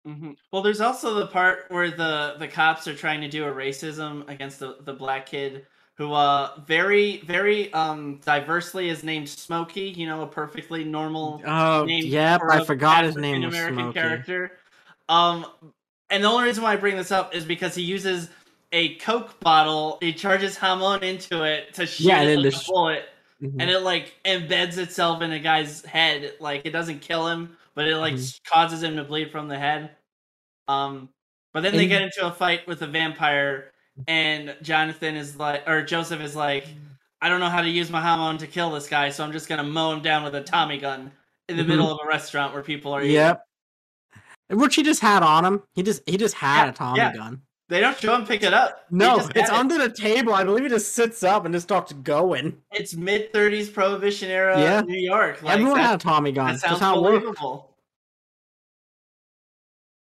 [0.07, 0.31] Mm-hmm.
[0.51, 4.27] Well, there's also the part where the the cops are trying to do a racism
[4.27, 9.89] against the the black kid who uh very very um diversely is named Smokey.
[9.95, 11.43] You know, a perfectly normal.
[11.45, 14.53] Oh, yep, I forgot his name American character.
[15.07, 15.45] Um,
[16.11, 18.29] and the only reason why I bring this up is because he uses
[18.71, 19.97] a Coke bottle.
[20.01, 23.05] He charges Hamon into it to shoot yeah, it like a bullet,
[23.41, 23.59] mm-hmm.
[23.59, 26.33] and it like embeds itself in a guy's head.
[26.39, 28.53] Like it doesn't kill him, but it like mm-hmm.
[28.53, 29.91] causes him to bleed from the head.
[30.67, 31.09] Um,
[31.53, 33.71] but then and they get into a fight with a vampire,
[34.07, 36.67] and Jonathan is like, or Joseph is like,
[37.21, 39.49] I don't know how to use my Hamon to kill this guy, so I'm just
[39.49, 41.11] gonna mow him down with a Tommy gun
[41.47, 41.71] in the mm-hmm.
[41.71, 43.03] middle of a restaurant where people are.
[43.03, 43.45] Yep.
[44.51, 45.63] Which he just had on him.
[45.73, 47.13] He just he just had yeah, a Tommy yeah.
[47.13, 47.41] gun.
[47.71, 48.85] They don't show him pick it up.
[48.91, 50.33] No, it's under the table.
[50.33, 52.57] I believe he just sits up and just starts going.
[52.73, 54.81] It's mid thirties prohibition era yeah.
[54.81, 55.41] New York.
[55.41, 56.47] Like, Everyone had a Tommy gun.
[56.47, 57.69] That sounds That's how believable.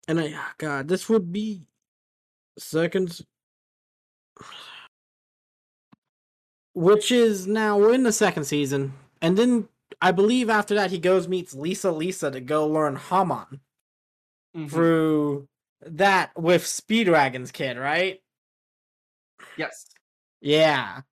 [0.08, 1.60] And uh, I, God, this would be
[2.58, 3.22] seconds.
[6.72, 9.68] Which is now we're in the second season, and then
[10.00, 13.60] I believe after that he goes meets Lisa Lisa to go learn Hamon
[14.58, 14.68] mm-hmm.
[14.68, 15.48] through
[15.86, 18.20] that with Speedwagon's kid, right?
[19.56, 19.86] Yes.
[20.40, 21.02] Yeah.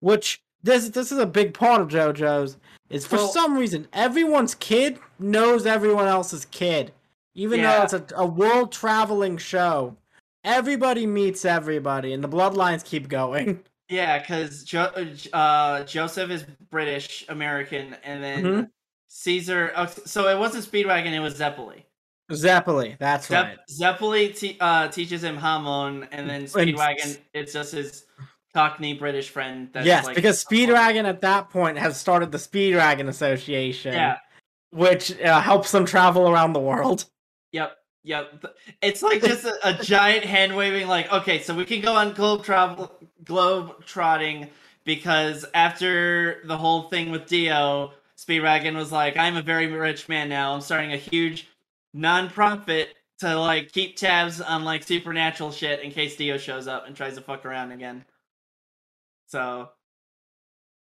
[0.00, 2.56] Which this this is a big part of JoJo's
[2.90, 6.92] is for well, some reason everyone's kid knows everyone else's kid,
[7.34, 7.78] even yeah.
[7.78, 9.96] though it's a, a world traveling show.
[10.44, 13.64] Everybody meets everybody, and the bloodlines keep going.
[13.88, 14.90] Yeah, because jo-
[15.32, 18.62] uh, Joseph is British American, and then mm-hmm.
[19.06, 19.72] Caesar.
[19.76, 21.84] Oh, so it wasn't Speedwagon; it was Zeppeli.
[22.30, 23.58] Zeppeli, that's Zepp- right.
[23.70, 28.04] Zeppeli uh, teaches him Hamon, and then Speedwagon, it's just his
[28.52, 29.68] Cockney British friend.
[29.74, 33.92] yes, like, because Speedwagon at that point has started the Speedwagon Association.
[33.92, 34.18] Yeah.
[34.70, 37.04] Which uh, helps them travel around the world.
[37.52, 37.76] Yep.
[38.02, 38.44] Yep.
[38.82, 42.12] It's like just a, a giant hand waving, like, okay, so we can go on
[42.12, 42.92] globe travel,
[43.24, 44.48] globe trotting
[44.84, 50.28] because after the whole thing with Dio, Speedwagon was like, I'm a very rich man
[50.28, 50.54] now.
[50.54, 51.48] I'm starting a huge
[51.96, 56.94] nonprofit to like keep tabs on like supernatural shit in case Dio shows up and
[56.94, 58.04] tries to fuck around again.
[59.28, 59.70] So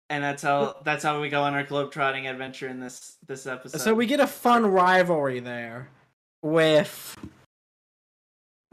[0.09, 3.79] and that's how that's how we go on our globetrotting adventure in this this episode.
[3.79, 5.89] So we get a fun rivalry there
[6.41, 7.17] with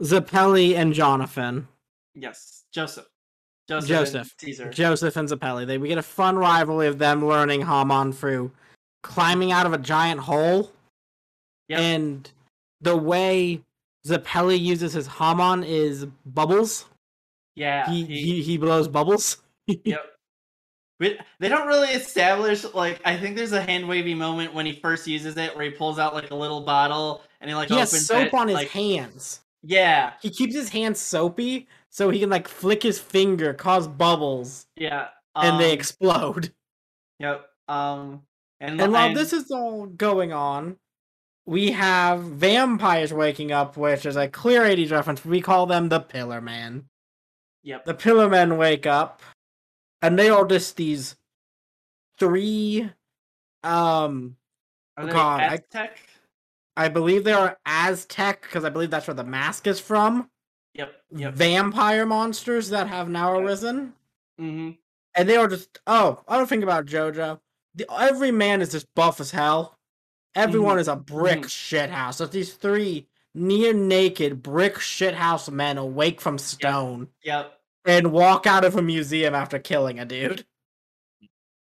[0.01, 1.67] Zeppeli and Jonathan.
[2.13, 3.07] Yes, Joseph.
[3.69, 4.69] Joseph, Joseph, Caesar.
[4.71, 5.67] Joseph and Zeppeli.
[5.67, 8.51] They we get a fun rivalry of them learning Hamon through
[9.03, 10.71] climbing out of a giant hole
[11.69, 11.79] Yep.
[11.79, 12.31] And
[12.81, 13.61] the way
[14.05, 16.85] Zeppeli uses his Hamon is bubbles.
[17.55, 17.89] Yeah.
[17.89, 19.37] He he, he, he blows bubbles.
[19.67, 20.05] yep.
[20.99, 24.73] But they don't really establish like I think there's a hand wavy moment when he
[24.73, 27.75] first uses it where he pulls out like a little bottle and he like he
[27.75, 29.41] opens has soap it, on his like, hands.
[29.63, 30.13] Yeah.
[30.21, 34.67] He keeps his hands soapy so he can like flick his finger, cause bubbles.
[34.75, 35.07] Yeah.
[35.35, 36.53] Um, and they um, explode.
[37.19, 37.45] Yep.
[37.67, 38.23] Um
[38.59, 40.75] and, and while and, this is all going on,
[41.49, 45.25] we have vampires waking up, which is a clear 80s reference.
[45.25, 46.85] We call them the Pillar Man.
[47.63, 47.85] Yep.
[47.85, 49.23] The Pillar Men wake up,
[49.99, 51.15] and they are just these
[52.19, 52.91] three.
[53.63, 54.37] Um,
[54.95, 55.97] are they God, Aztec?
[56.77, 60.29] I, I believe they are Aztec because I believe that's where the mask is from.
[60.75, 60.93] Yep.
[61.15, 61.33] Yep.
[61.33, 63.93] Vampire monsters that have now arisen.
[64.39, 64.73] Mm-hmm.
[65.15, 67.39] And they are just oh, I don't think about JoJo.
[67.73, 69.78] The, every man is just buff as hell.
[70.35, 70.81] Everyone mm.
[70.81, 71.45] is a brick mm.
[71.45, 72.15] shithouse.
[72.15, 77.07] So these three near naked brick shithouse men awake from stone.
[77.23, 77.45] Yep.
[77.45, 77.53] yep.
[77.85, 80.45] And walk out of a museum after killing a dude.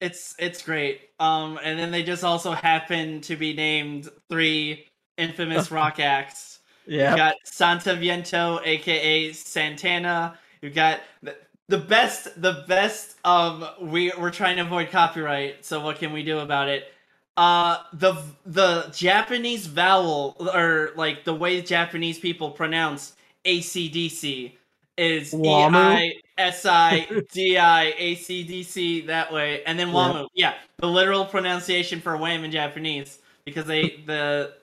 [0.01, 1.01] It's it's great.
[1.21, 4.87] Um, and then they just also happen to be named three
[5.17, 6.59] infamous rock acts.
[6.87, 7.13] Yeah.
[7.13, 10.39] You got Santa Viento, aka Santana.
[10.61, 11.37] You got the,
[11.69, 13.17] the best, the best.
[13.25, 16.92] Um, we we're trying to avoid copyright, so what can we do about it?
[17.37, 23.17] Uh, the the Japanese vowel or like the way Japanese people pronounce
[23.47, 24.53] ACDC
[24.99, 25.75] is E Wamu?
[25.75, 29.95] I S I D I A C D C that way, and then Yeah.
[29.95, 30.29] Wamu.
[30.35, 34.55] Yeah, the literal pronunciation for Wham in Japanese because they the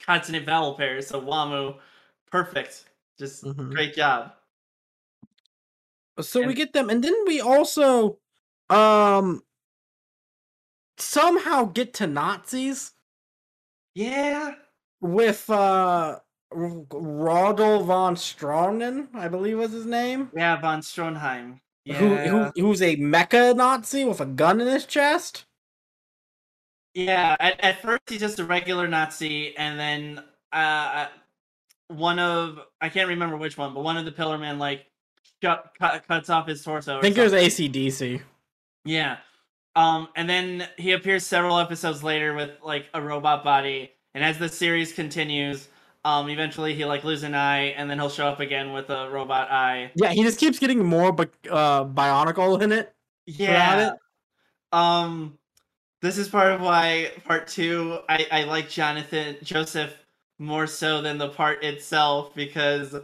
[0.00, 1.06] consonant vowel pairs.
[1.06, 1.76] So Wamu,
[2.30, 2.86] perfect.
[3.18, 3.72] Just Mhm.
[3.72, 4.32] great job.
[6.20, 8.18] So we get them, and then we also
[8.68, 9.42] um
[11.00, 12.92] somehow get to Nazis
[13.94, 14.54] Yeah.
[15.00, 20.30] with uh Rodel von Stronen, I believe was his name.
[20.34, 21.60] Yeah, von Stroheim.
[21.84, 21.96] Yeah.
[21.96, 25.44] Who, who who's a mecha Nazi with a gun in his chest?
[26.94, 31.06] Yeah, at, at first he's just a regular Nazi, and then uh,
[31.88, 34.86] one of I can't remember which one, but one of the Pillarmen like
[35.42, 36.98] cut, cut, cuts off his torso.
[36.98, 37.32] I think it was.
[37.32, 38.20] ACDC.
[38.84, 39.18] Yeah,
[39.78, 44.36] um, and then he appears several episodes later with like a robot body, and as
[44.36, 45.68] the series continues,
[46.04, 49.08] um, eventually he like loses an eye, and then he'll show up again with a
[49.08, 49.92] robot eye.
[49.94, 52.92] Yeah, he just keeps getting more but uh bionicle in it.
[53.26, 53.92] Yeah.
[54.72, 55.38] Um,
[56.02, 59.94] this is part of why part two I I like Jonathan Joseph
[60.40, 62.96] more so than the part itself because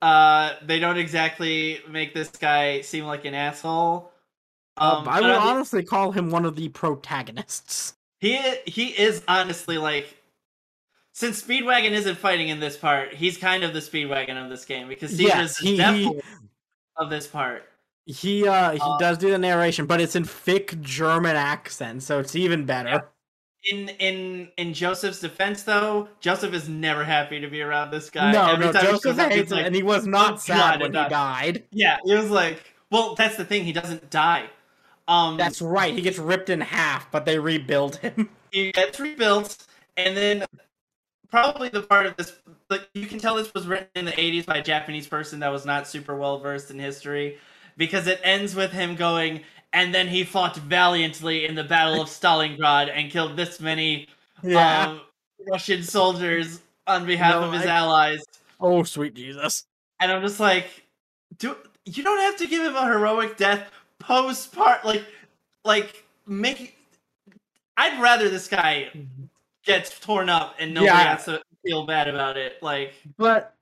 [0.00, 4.12] uh they don't exactly make this guy seem like an asshole.
[4.80, 7.94] Um, I but would honestly call him one of the protagonists.
[8.18, 10.16] he he is honestly like
[11.12, 14.88] since Speedwagon isn't fighting in this part, he's kind of the Speedwagon of this game
[14.88, 16.20] because Caesar's Yes, the he- he-
[16.96, 17.64] of this part.
[18.06, 22.18] He uh he Uh, does do the narration, but it's in thick German accent, so
[22.18, 23.08] it's even better.
[23.70, 28.32] In in in Joseph's defense, though, Joseph is never happy to be around this guy.
[28.32, 30.80] no, Every no, time Joseph hates it, like- and he was not "Oh, sad God,
[30.80, 31.64] when he died.
[31.70, 33.64] yeah, he was like, well, that's the thing.
[33.64, 34.48] He doesn't die.
[35.10, 35.92] Um, That's right.
[35.92, 38.30] He gets ripped in half, but they rebuild him.
[38.52, 40.44] he gets rebuilt, and then
[41.30, 42.32] probably the part of this,
[42.68, 45.48] like you can tell this was written in the '80s by a Japanese person that
[45.50, 47.38] was not super well versed in history,
[47.76, 49.40] because it ends with him going,
[49.72, 54.06] and then he fought valiantly in the Battle of Stalingrad and killed this many
[54.44, 54.90] Yeah.
[54.90, 55.00] um,
[55.48, 58.22] Russian soldiers on behalf No, of his I- allies.
[58.60, 59.66] oh, sweet Jesus.
[59.98, 60.84] And I'm just like,
[61.38, 63.68] do you don't have to give him a heroic death
[64.10, 65.04] post part like
[65.64, 66.76] like make
[67.76, 68.90] I'd rather this guy
[69.64, 71.14] gets torn up and nobody Yeah.
[71.16, 72.60] has to feel bad about it.
[72.60, 73.54] Like But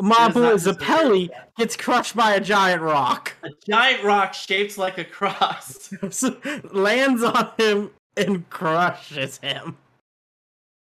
[0.00, 5.92] Mabu Zeppeli gets crushed by a giant rock, a giant rock shaped like a cross.
[6.72, 9.76] lands on him, and crushes him.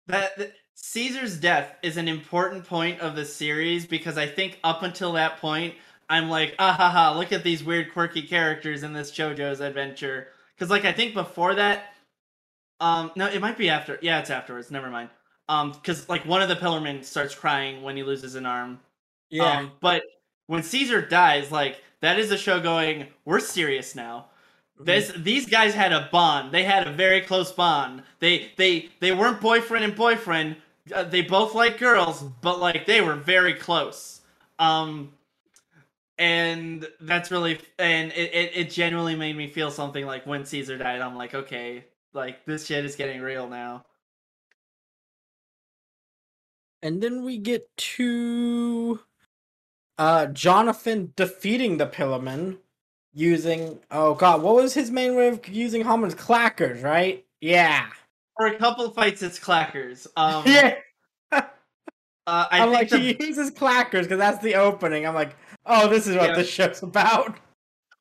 [0.08, 4.82] that, that Caesar's death is an important point of the series because I think up
[4.82, 5.76] until that point,
[6.10, 10.28] I'm like, ah ha ha, look at these weird quirky characters in this JoJo's adventure.
[10.56, 11.94] Because like I think before that,
[12.80, 13.98] um, no, it might be after.
[14.02, 14.72] Yeah, it's afterwards.
[14.72, 15.10] Never mind.
[15.48, 18.80] Um, because like one of the Pillarmen starts crying when he loses an arm.
[19.30, 19.60] Yeah.
[19.60, 20.04] Um, but
[20.48, 24.28] when Caesar dies, like that is a show going, we're serious now.
[24.80, 26.52] This these guys had a bond.
[26.52, 28.04] They had a very close bond.
[28.20, 30.58] They they they weren't boyfriend and boyfriend.
[30.94, 34.22] Uh, they both like girls, but like they were very close.
[34.60, 35.14] Um
[36.18, 40.78] and that's really and it, it, it genuinely made me feel something like when Caesar
[40.78, 43.86] died, I'm like, okay, like this shit is getting real now.
[46.82, 49.00] And then we get to
[49.98, 52.58] uh Jonathan defeating the Pillarman
[53.14, 57.26] using oh god, what was his main way of using Hamon's clackers, right?
[57.42, 57.88] Yeah.
[58.38, 60.08] For a couple fights, it's clackers.
[60.18, 60.76] Um, yeah.
[61.32, 61.42] uh,
[62.28, 65.06] I I'm think like the- he uses clackers because that's the opening.
[65.08, 66.36] I'm like, oh, this is what Yeah.
[66.36, 67.38] this show's about.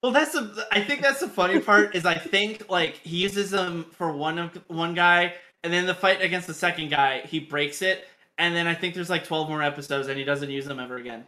[0.02, 0.66] Well, that's the.
[0.70, 4.38] I think that's the funny part is I think like he uses them for one
[4.38, 8.04] of one guy, and then the fight against the second guy, he breaks it,
[8.36, 10.96] and then I think there's like 12 more episodes, and he doesn't use them ever
[10.96, 11.24] again,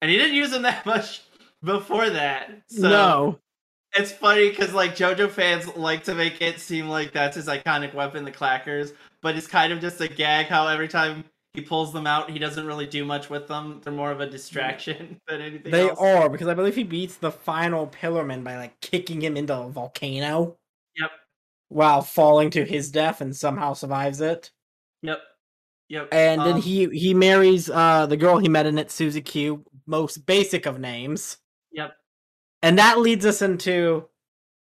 [0.00, 1.22] and he didn't use them that much
[1.64, 2.62] before that.
[2.68, 3.38] So no.
[3.96, 7.92] it's funny because like JoJo fans like to make it seem like that's his iconic
[7.92, 10.46] weapon, the clackers, but it's kind of just a gag.
[10.46, 11.24] How every time
[11.54, 13.80] he pulls them out, he doesn't really do much with them.
[13.82, 15.70] They're more of a distraction than anything.
[15.70, 15.98] They else.
[16.00, 19.68] are because I believe he beats the final Pillarman by like kicking him into a
[19.68, 20.56] volcano.
[20.96, 21.10] Yep.
[21.68, 24.50] While falling to his death and somehow survives it.
[25.02, 25.18] Yep.
[25.88, 26.08] Yep.
[26.12, 29.64] And then Um, he he marries uh the girl he met in it, Suzi Q,
[29.86, 31.36] most basic of names.
[31.72, 31.94] Yep.
[32.62, 34.08] And that leads us into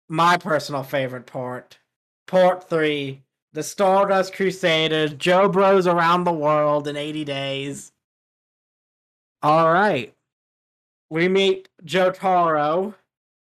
[0.08, 1.78] my personal favorite part,
[2.26, 3.22] part three,
[3.54, 7.92] the Stardust Crusaders, Joe Bros around the world in 80 days.
[9.42, 10.12] All right.
[11.08, 12.94] We meet Jotaro,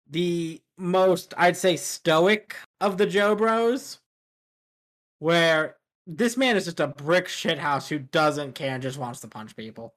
[0.09, 3.99] the most, I'd say, stoic of the Joe Bros,
[5.19, 5.77] where
[6.07, 9.55] this man is just a brick shithouse who doesn't care and just wants to punch
[9.55, 9.93] people.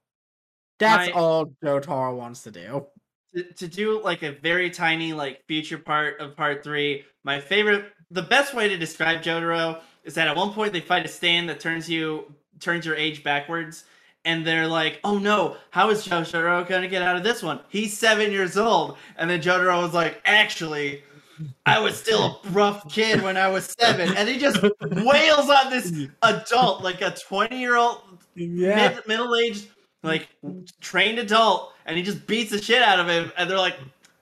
[0.79, 2.87] That's My- all Jotaro wants to do.
[3.35, 7.87] to, to do like a very tiny like future part of part three my favorite
[8.11, 11.49] the best way to describe jotaro is that at one point they fight a stand
[11.49, 13.85] that turns you turns your age backwards
[14.25, 17.61] and they're like oh no how is jotaro gonna get out of this one?
[17.69, 18.97] He's seven years old.
[19.17, 21.03] And then jotaro was like actually
[21.67, 24.17] i was still a rough kid when i was seven.
[24.17, 25.93] And he just wails on this
[26.23, 28.03] adult like a 20 year old
[28.35, 28.95] Yeah.
[28.95, 29.69] mid, middle-aged
[30.03, 30.29] like
[30.81, 33.33] trained adult and he just beats the shit out of him.
[33.37, 33.79] And they're like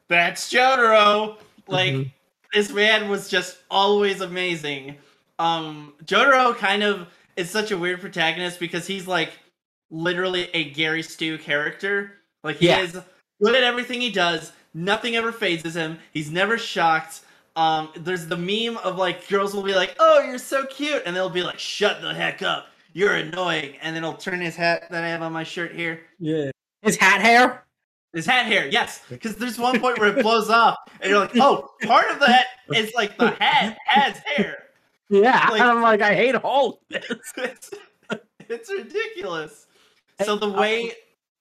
[0.09, 1.37] that's jotaro
[1.69, 2.13] like Mhm.
[2.55, 4.97] this man was just always amazing
[5.43, 9.33] um jotaro kind of is such a weird protagonist because he's like
[9.91, 12.13] literally a gary stu character.
[12.45, 12.81] Like he Yeah.
[12.81, 12.93] is
[13.43, 14.53] good at everything he does.
[14.75, 15.99] Nothing ever phases him.
[16.13, 17.21] He's never shocked.
[17.57, 21.15] Um there's the meme of like girls will be like oh you're so cute and
[21.17, 22.67] they'll be like shut the heck up.
[22.93, 23.77] You're annoying.
[23.83, 26.03] And then he'll turn his hat that i have on my shirt here.
[26.21, 26.51] Yeah.
[26.83, 27.65] His hat hair?
[28.15, 29.01] his hat hair yes.
[29.09, 32.27] Because there's one point where it blows off and you're like oh part of the
[32.27, 34.62] hat is like the hat has hair
[35.13, 35.49] Yeah.
[35.51, 37.05] Like- I'm like, I hate all this.
[37.37, 37.71] it's,
[38.49, 39.67] it's ridiculous
[40.25, 40.93] so the way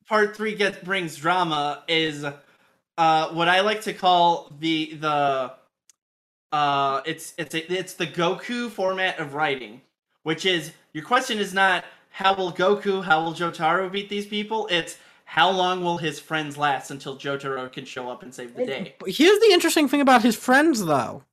[0.07, 2.23] part three gets brings drama is
[2.97, 5.51] uh what i like to call the the
[6.51, 9.81] uh it's it's a, it's the goku format of writing
[10.23, 14.67] which is your question is not how will goku how will jotaro beat these people
[14.71, 18.65] it's how long will his friends last until jotaro can show up and save the
[18.65, 21.23] day Here's the interesting thing about his friends, though,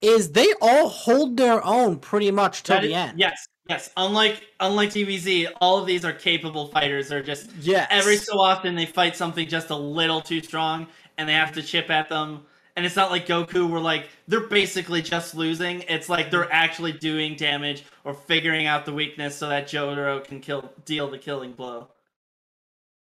[0.00, 3.18] is they all hold their own pretty much till That the is- end.
[3.18, 3.90] yes yes.
[3.96, 7.08] Unlike unlike dbz all of these are capable fighters.
[7.08, 7.88] They're just Yes.
[7.90, 10.86] every so often they fight something just a little too strong
[11.18, 12.46] and they have to chip at them.
[12.76, 15.80] And it's not like goku where like they're basically just losing.
[15.88, 20.40] It's like they're actually doing damage or figuring out the weakness so that jotaro can
[20.40, 21.88] kill deal the killing blow.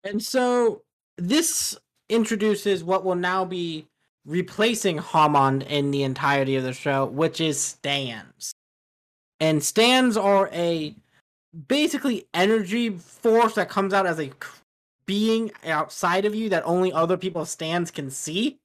[0.02, 0.82] And so
[1.18, 1.76] this
[2.08, 3.86] introduces what will now be
[4.26, 8.52] replacing Hamon in the entirety of the show, which is stands.
[9.40, 10.94] And stands are a
[11.68, 14.30] basically energy force that comes out as a
[15.06, 18.58] being outside of you that only other people's stands can see.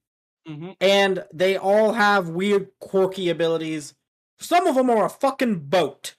[0.47, 0.72] mm-hmm.
[0.82, 3.93] And they all have weird, quirky abilities.
[4.39, 6.16] Some of them are a fucking boat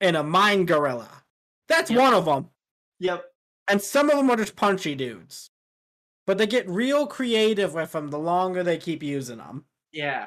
[0.00, 1.08] and a mine gorilla.
[1.68, 2.00] That's Yep.
[2.00, 2.50] one of them
[3.00, 3.24] yep
[3.68, 5.50] and some of them are just punchy dudes.
[6.26, 9.64] But they get real creative with them the longer they keep using them.
[9.92, 10.26] yeah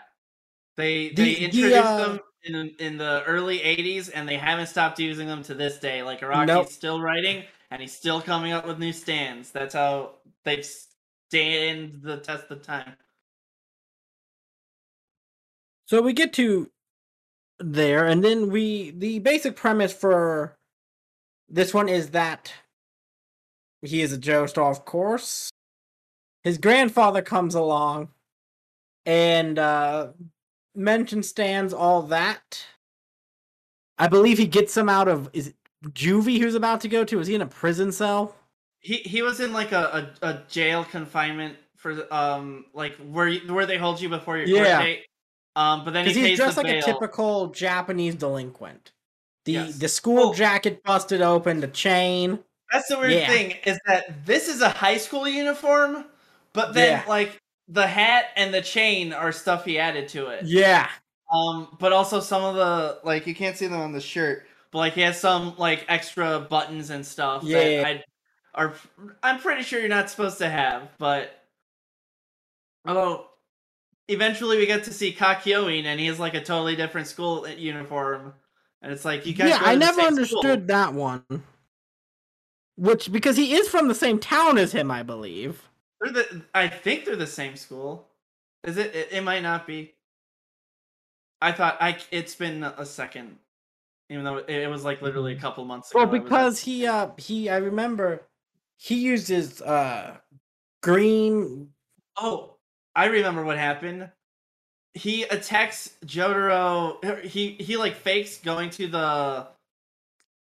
[0.76, 5.00] they they the, introduced uh, them in in the early 80s and they haven't stopped
[5.00, 6.70] using them to this day like araki's Nope.
[6.70, 10.12] still writing and he's still coming up with new stands that's how
[10.44, 12.94] they've stand the test of time
[15.88, 16.70] So we get to
[17.60, 20.58] there, and then we the basic premise for
[21.50, 22.52] this one is that
[23.82, 25.50] he is a Joestar, of course.
[26.48, 28.08] His grandfather comes along
[29.06, 30.12] and uh
[30.74, 32.66] mentions stands all that.
[33.98, 35.56] I believe he gets him out of is it
[35.90, 37.20] juvie who's about to go to?
[37.20, 38.34] Is he in a prison cell?
[38.80, 43.66] he he was in like a, a, a jail confinement for um like where where
[43.66, 44.78] they hold you before your Yeah.
[44.78, 45.06] court date.
[45.58, 48.94] Um, but then he he's dressed like a typical Japanese delinquent.
[49.44, 49.80] The Yes.
[49.80, 52.40] the school jacket busted open, the chain.
[52.72, 53.28] That's the weird Yeah.
[53.28, 56.06] thing is that this is a high school uniform,
[56.54, 57.10] but then Yeah.
[57.10, 60.46] like the hat and the chain are stuff he added to it.
[60.46, 60.90] Yeah.
[61.34, 64.78] Um, but also some of the like you can't see them on the shirt, but
[64.80, 67.60] like he has some like extra buttons and stuff Yeah.
[67.84, 68.04] that I
[68.56, 68.74] are
[69.22, 71.30] I'm pretty sure you're not supposed to have, but
[72.86, 73.28] although
[74.08, 78.34] eventually we get to see Kakyoin and he has like a totally different school uniform.
[78.82, 80.68] And it's like you guys Yeah, I never understood school.
[80.68, 81.24] that one.
[82.78, 85.68] Which because he is from the same town as him, I believe.
[86.02, 88.08] They're the I think they're the same school.
[88.64, 88.96] Is it?
[88.96, 89.94] It, it might not be.
[91.42, 91.98] I thought I.
[92.12, 93.38] It's been a second,
[94.10, 96.00] even though it, it was like literally a couple months ago.
[96.00, 98.28] Well, because he uh he I remember
[98.78, 100.18] he used his uh
[100.82, 101.70] green
[102.18, 102.56] oh,
[102.96, 104.10] I remember what happened.
[104.94, 107.24] He attacks Jotaro.
[107.24, 109.48] He he like fakes going to the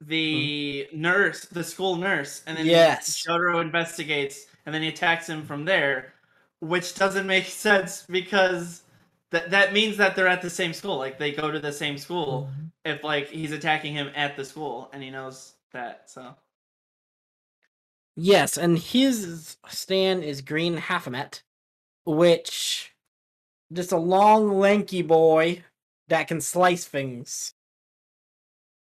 [0.01, 3.23] the nurse, the school nurse, and then Yes.
[3.25, 6.13] Jotaro investigates, and then he attacks him from there,
[6.59, 8.83] which doesn't make sense because
[9.31, 10.97] that that means that they're at the same school.
[10.97, 12.49] Like they go to the same school.
[12.51, 12.65] Mm-hmm.
[12.85, 16.35] If like he's attacking him at the school and he knows that, so
[18.15, 21.43] Yes, and his stand is Green Hierophant,
[22.05, 22.93] which
[23.71, 25.63] just a long, lanky boy
[26.09, 27.53] that can slice things.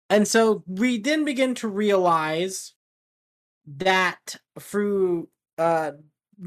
[0.09, 2.74] And so we then begin to realize
[3.65, 5.91] that through uh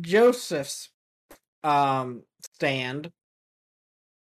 [0.01, 0.91] Joseph's
[1.65, 2.23] um
[2.55, 3.13] stand,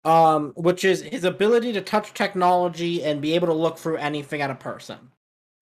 [0.04, 4.40] um, which is his ability to touch technology and be able to look through anything
[4.42, 4.98] at a person.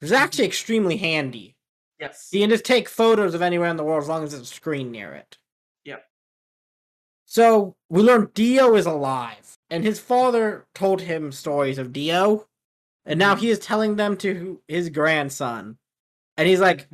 [0.01, 1.57] Which is actually extremely handy.
[2.01, 2.29] yes.
[2.33, 4.47] You can just take photos of anywhere in the world as long as there's a
[4.47, 5.37] screen near it.
[5.85, 6.05] Yep.
[7.27, 12.47] So we learn Dio is alive, and his father told him stories of Dio,
[13.05, 15.77] and now he is telling them to his grandson.
[16.37, 16.89] And he's like,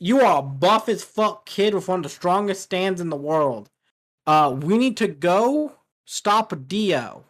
[0.00, 3.16] You are a buff as fuck kid with one of the strongest stands in the
[3.16, 3.68] world.
[4.26, 5.72] Uh, we need to go
[6.04, 7.24] stop Dio.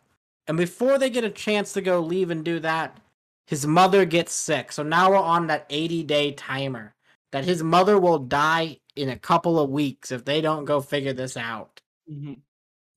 [0.46, 2.98] And before they get a chance to go leave and do that,
[3.46, 4.72] his mother gets sick.
[4.72, 6.94] So now we're on that 80 day timer
[7.32, 11.12] that his mother will die in a couple of weeks if they don't go figure
[11.12, 11.80] this out.
[12.10, 12.40] Mhm.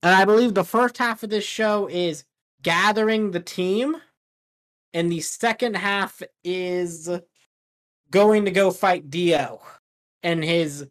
[0.02, 2.24] And I believe the first half of this show is
[2.62, 3.96] gathering the team,
[4.94, 7.08] and the second half is
[8.12, 9.60] going to go fight Dio.
[10.22, 10.86] And his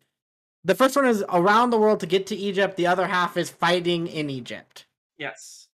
[0.66, 3.50] the first one is around the world to get to Egypt, the other half is
[3.50, 4.86] fighting in Egypt.
[5.18, 5.68] Yes.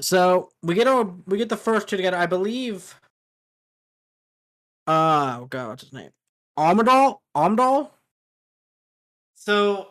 [0.00, 2.18] So we get our we get the first two together.
[2.18, 3.00] I believe.
[4.86, 6.10] Uh, oh god, what's his name?
[6.58, 7.18] Amidal.
[7.36, 7.90] Amdal.
[9.34, 9.88] So,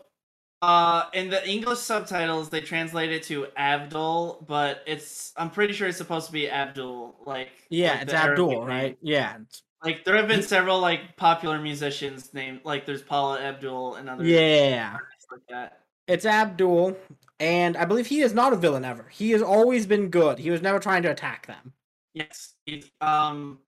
[0.62, 5.88] uh, in the English subtitles, they translate it to Avdol, but it's I'm pretty sure
[5.88, 7.16] it's supposed to be Abdul.
[7.26, 8.98] Like Yeah, like it's Abdul, right?
[9.02, 9.36] Yeah.
[9.36, 14.10] it's- Like there have been several like popular musicians named like there's Paula Abdul and
[14.10, 14.98] other Yeah.
[15.32, 15.82] like that.
[16.08, 16.98] It's Abdul,
[17.40, 19.08] and I believe he is not a villain ever.
[19.12, 20.40] He has always been good.
[20.40, 21.74] He was never trying to attack them.
[22.14, 22.54] Yes.
[22.66, 23.60] He's, um,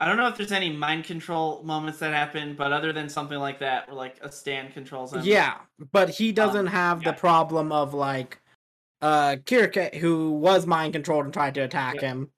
[0.00, 3.38] I don't know if there's any mind control moments that happen, but other than something
[3.38, 5.22] like that, where like a stand controls him.
[5.24, 5.58] Yeah,
[5.92, 7.10] but he doesn't have yeah.
[7.12, 8.40] the problem of like
[9.02, 12.08] uh Kirk, who was mind controlled and tried to attack Yeah.
[12.08, 12.30] him.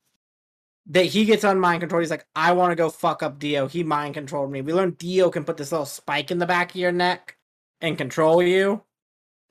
[0.89, 2.01] That he gets on mind control.
[2.01, 3.67] He's like, I want to go fuck up Dio.
[3.67, 4.61] He mind controlled me.
[4.61, 7.37] We learned Dio can put this little spike in the back of your neck
[7.81, 8.83] and control you.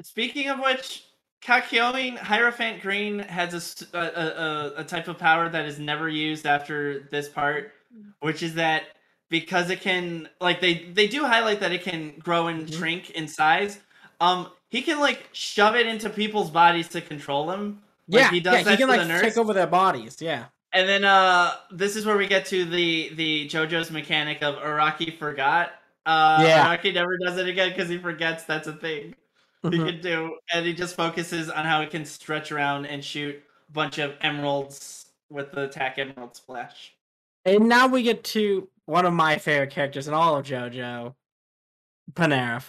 [0.01, 1.03] Speaking of which,
[1.45, 7.07] Kakyoin Hierophant Green has a, a, a, type of power that is never used after
[7.11, 7.71] this part,
[8.19, 8.83] which is that
[9.29, 12.77] because it can like they they do highlight that it can grow and Mhm.
[12.77, 13.79] shrink in size.
[14.19, 17.81] Um, he can like shove it into people's bodies to control them.
[18.07, 19.21] Like, yeah, he does yeah, that he can to like the nurse.
[19.21, 20.21] take over their bodies.
[20.21, 20.45] Yeah,
[20.76, 25.17] And then uh this is where we get to the the JoJo's mechanic of Araki
[25.17, 25.71] forgot.
[26.05, 26.67] Uh Yeah.
[26.78, 29.15] Araki never does it again because he forgets that's a thing
[29.63, 29.86] he Mhm.
[29.89, 30.38] can do.
[30.53, 34.15] And he just focuses on how it can stretch around and shoot a bunch of
[34.21, 36.93] emeralds with the attack emerald splash.
[37.45, 41.15] and now we get to one of my favorite characters in all of JoJo,
[42.13, 42.65] Polnareff.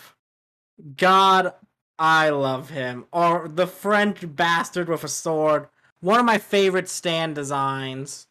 [0.97, 1.53] God,
[1.99, 3.07] I love him.
[3.13, 5.69] Or the French bastard with a sword.
[6.01, 8.27] One of my favorite stand designs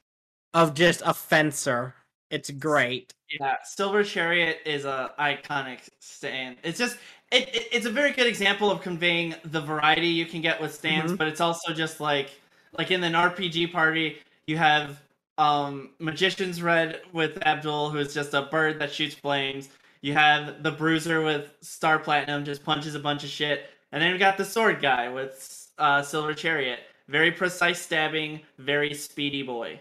[0.54, 1.96] of just a fencer.
[2.30, 3.14] It's great.
[3.40, 6.58] Yeah, Silver Chariot is a iconic stand.
[6.64, 6.98] It's just
[7.32, 10.74] it, it it's a very good example of conveying the variety you can get with
[10.74, 11.18] stands, Mhm.
[11.18, 12.32] but it's also just like
[12.78, 15.02] like in an RPG party, you have
[15.38, 19.70] um Magician's Red with Abdul, who is just a bird that shoots flames.
[20.02, 24.12] You have the Bruiser with Star Platinum, just punches a bunch of shit, and then
[24.12, 29.80] you got the Sword guy with uh, Silver Chariot, very precise stabbing, very speedy boy.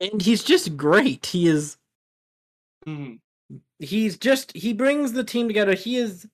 [0.00, 1.26] And he's just great.
[1.26, 1.76] He is
[2.86, 3.20] Mhm.
[3.78, 5.74] he's just he brings the team together.
[5.74, 6.28] He is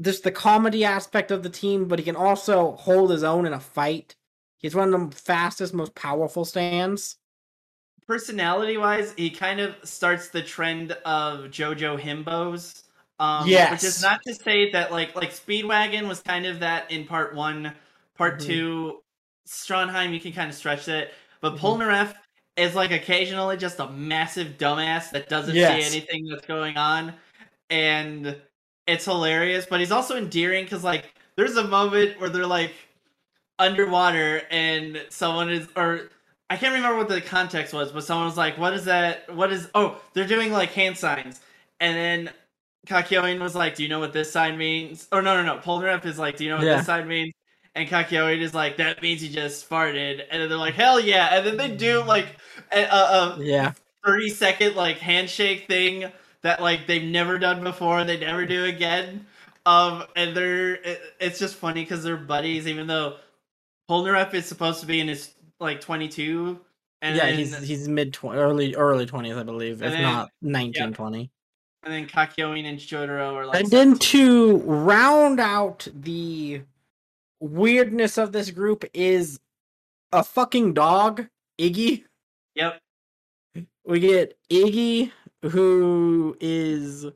[0.00, 3.52] just the comedy aspect of the team, but he can also hold his own in
[3.52, 4.16] a fight.
[4.58, 7.16] He's one of the fastest, most powerful stands.
[8.06, 12.82] personality wise, he kind of starts the trend of JoJo himbos.
[13.20, 17.06] Um, which is not to say that like like Speedwagon was kind of that in
[17.06, 17.74] part one,
[18.16, 18.46] part Mhm.
[18.46, 19.02] two.
[19.46, 21.12] Stroheim, you can kind of stretch it,
[21.42, 21.60] but Mhm.
[21.60, 22.14] Polnareff
[22.56, 25.82] is like occasionally just a massive dumbass that doesn't Yes.
[25.90, 27.14] see anything that's going on,
[27.70, 28.40] and
[28.86, 29.66] it's hilarious.
[29.66, 32.72] But he's also endearing because like there's a moment where they're like
[33.58, 36.10] underwater and someone is or
[36.48, 39.32] I can't remember what the context was, but someone was like, "What is that?
[39.34, 39.68] What is?
[39.74, 41.40] Oh, they're doing like hand signs."
[41.80, 42.34] And then
[42.86, 45.60] Kakyoin was like, "Do you know what this sign means?" Or no, no, no.
[45.60, 46.76] Polnareff is like, "Do you know what Yeah.
[46.78, 47.32] this sign means?"
[47.74, 51.36] And Kakyoin is like, "That means he just farted." And then they're like, "Hell yeah!"
[51.36, 52.26] And then they do like
[52.72, 53.72] a, a, a Yeah.
[54.04, 56.10] thirty second like handshake thing
[56.42, 58.02] that like they've never done before.
[58.04, 59.26] They never do again.
[59.66, 63.16] Um, and they're it, it's just funny because they're buddies, even though
[63.90, 66.58] Polnareff is supposed to be in his like 22.
[67.02, 70.30] And yeah, then, he's he's mid twenty, early early twenties, I believe, if then- not
[70.42, 70.90] 19, yeah.
[70.96, 71.30] 20.
[71.82, 73.60] And then Kakyoin and Jotaro are like.
[73.60, 76.62] And then to round out the
[77.40, 79.40] weirdness of this group is
[80.12, 81.26] a fucking dog,
[81.58, 82.04] Iggy.
[82.54, 82.80] Yep.
[83.84, 85.10] We get Iggy,
[85.42, 87.06] who is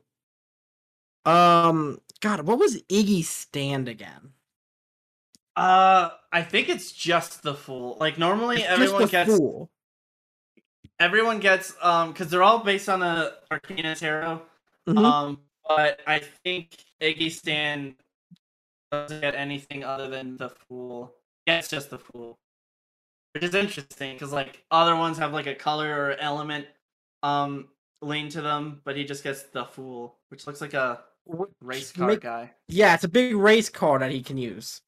[1.25, 4.31] um God, what was Iggy's stand again?
[5.55, 7.97] Uh, I think it's just the fool.
[7.99, 9.69] Like normally, It's everyone just the gets fool.
[10.99, 14.41] everyone gets um because they're all based on a Arcana Tarot.
[14.87, 15.03] Mhm.
[15.03, 17.95] Um, but I think Iggy Stan
[18.91, 21.13] doesn't get anything other than the fool.
[21.47, 22.37] Yeah, it's just the fool,
[23.33, 26.67] which is interesting because like other ones have like a color or element
[27.23, 27.69] um
[28.01, 31.03] lean to them, but he just gets the fool, which looks like a
[31.61, 32.51] race car make- guy.
[32.67, 34.81] yeah, it's a big race car that he can use.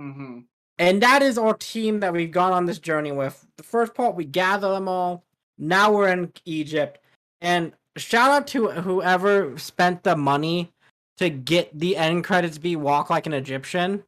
[0.00, 0.40] Mm-hmm.
[0.78, 3.46] And that is our team that we've gone on this journey with.
[3.58, 5.24] The first part, we gather them all.
[5.58, 6.98] Now we're in Egypt.
[7.42, 10.72] And shout out to whoever spent the money
[11.18, 14.04] to get the end credits be Walk Like an Egyptian.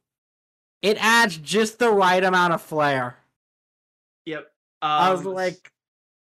[0.81, 3.17] It adds just the right amount of flair.
[4.25, 4.51] Yep.
[4.81, 5.71] Um, I was like,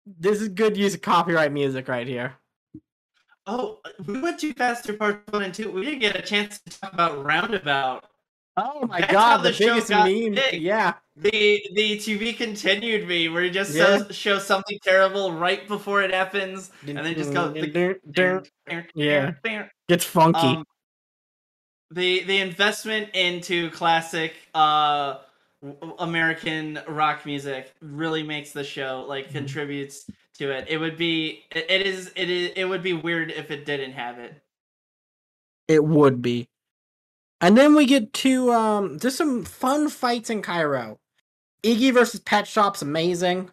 [0.06, 2.34] this is good use of copyright music right here.
[3.46, 5.70] oh, we went too fast through parts one and two.
[5.70, 8.04] We didn't get a chance to talk about Roundabout.
[8.56, 10.34] Oh my That's god, the, the biggest meme.
[10.34, 10.62] big.
[10.62, 10.94] Yeah.
[11.16, 13.98] The the be continued me where he just Yeah.
[13.98, 17.54] shows, shows something terrible right before it happens, and then just go.
[18.94, 19.32] Yeah.
[19.88, 20.38] Gets funky.
[20.38, 20.64] Um,
[21.90, 25.18] the the investment into classic uh
[25.98, 29.32] American rock music really makes the show like Mhm.
[29.32, 30.66] contributes to it.
[30.68, 33.92] It would be it, it is it is it would be weird if it didn't
[33.92, 34.42] have it.
[35.68, 36.48] It would be.
[37.40, 40.98] And then we get to um just some fun fights in Cairo.
[41.64, 43.50] Iggy versus Pet Shop's amazing.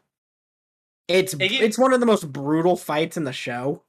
[1.07, 3.83] It's Iggy- it's one of the most brutal fights in the show.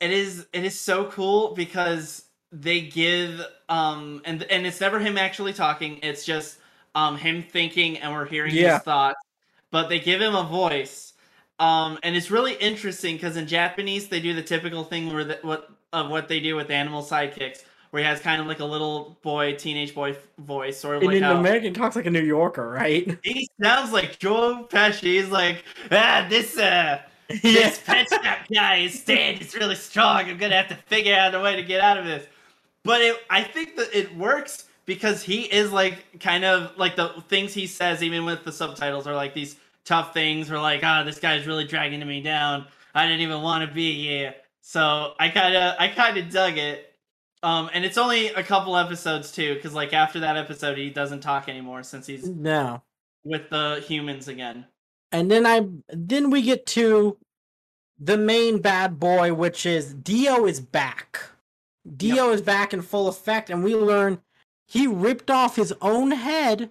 [0.00, 5.18] it is it is so cool because they give um and and it's never him
[5.18, 6.58] actually talking it's just
[6.94, 8.74] um him thinking and we're hearing Yeah.
[8.74, 9.18] his thoughts
[9.70, 11.14] but they give him a voice
[11.58, 15.38] um and it's really interesting because in japanese they do the typical thing where the,
[15.42, 18.64] what of what they do with animal sidekicks where he has kind of like a
[18.64, 22.24] little boy teenage boy voice sort of And like how American talks like a New
[22.24, 23.18] Yorker, right?
[23.22, 27.00] he sounds like joe pesci he's like ah this uh
[27.42, 30.28] this pet shop guy is stand is really strong.
[30.28, 32.26] I'm gonna have to figure out a way to get out of this.
[32.84, 37.24] But it, I think that it works because he is like kind of like the
[37.28, 40.52] things he says, even with the subtitles, are like these tough things.
[40.52, 42.66] Or like, ah, this guy's really dragging me down.
[42.94, 44.34] I didn't even want to be here.
[44.60, 46.94] So I kind of, I kind of dug it.
[47.42, 51.20] Um, and it's only a couple episodes too, because like after that episode, he doesn't
[51.20, 52.82] talk anymore since he's No.
[53.24, 54.66] with the humans again.
[55.12, 57.18] And then I then we get to
[57.98, 61.20] the main bad boy, which is Dio is back.
[61.96, 64.20] Dio is back in full effect, and we learn
[64.66, 66.70] he ripped off his own head.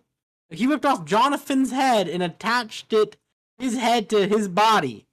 [0.49, 3.15] He ripped off Jonathan's head and attached it
[3.57, 5.05] his head to his body.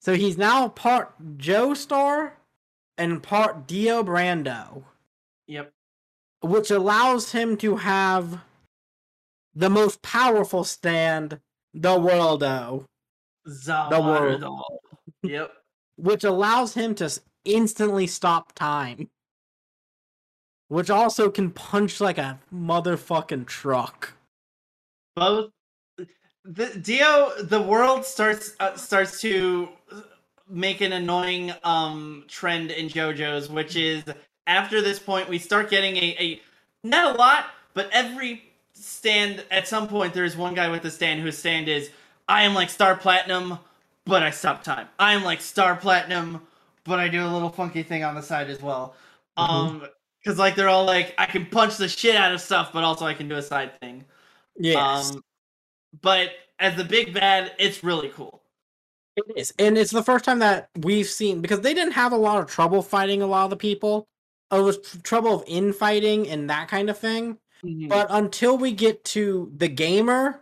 [0.00, 2.32] So he's now part Joestar
[2.96, 4.84] and part Dio Brando,
[5.46, 5.72] Yep.
[6.42, 8.40] which allows him to have
[9.54, 11.40] the most powerful stand
[11.74, 12.86] the worldo.
[14.00, 14.62] world.
[15.22, 15.52] Yep.
[15.96, 17.10] which allows him to
[17.44, 19.10] instantly stop time.
[20.68, 24.14] Which also can punch like a motherfucking truck.
[25.16, 25.50] both
[26.44, 29.68] the Dio the world starts uh, starts to
[30.48, 34.02] make an annoying um trend in JoJo's which is
[34.46, 36.40] after this point we start getting a, a
[36.82, 38.42] not a lot but every
[38.74, 41.90] stand at some point there's one guy with a stand whose stand is
[42.28, 43.58] I am like star platinum
[44.04, 44.88] but I stop time.
[44.98, 46.42] I am like star platinum
[46.84, 48.96] but I do a little funky thing on the side as well.
[49.38, 49.48] Mhm.
[49.48, 49.86] Um
[50.24, 53.06] cuz like they're all like I can punch the shit out of stuff but also
[53.06, 54.04] I can do a side thing.
[54.58, 55.12] Yes.
[55.12, 55.22] Um,
[56.02, 58.42] but as the big bad, it's really cool.
[59.16, 59.52] it is.
[59.58, 62.46] And it's the first time that we've seen because they didn't have a lot of
[62.48, 64.06] trouble fighting a lot of the people.
[64.52, 67.38] Tr- trouble of infighting and that kind of thing.
[67.88, 70.40] But until we get to the gamer,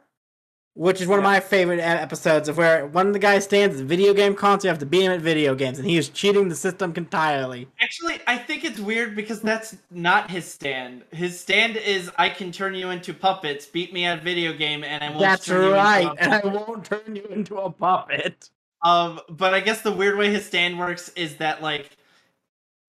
[0.75, 3.87] which is one of my favorite episodes of where one of the guys stands at
[3.87, 6.49] video game console, you have to beat him at video games, and he is cheating
[6.49, 7.69] the system entirely.
[7.79, 11.03] Actually, I think it's weird because that's not his stand.
[11.13, 15.05] His stand is I can turn you into puppets, beat me at video game, and
[15.05, 15.21] I won't.
[15.21, 18.49] That's turn you into right, and I won't turn you into a puppet.
[18.83, 21.99] Um, but I guess the weird way his stand works is that like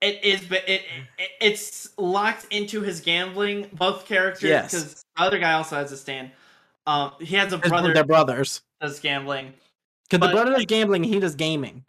[0.01, 0.81] It is, but it,
[1.19, 3.67] it it's locked into his gambling.
[3.73, 4.71] Both characters, Yes.
[4.71, 6.31] because the other guy also has a stand.
[6.87, 8.61] Um, he has a brother They're brothers.
[8.81, 9.53] does gambling.
[10.09, 11.85] Because the brother does gambling, he does gaming.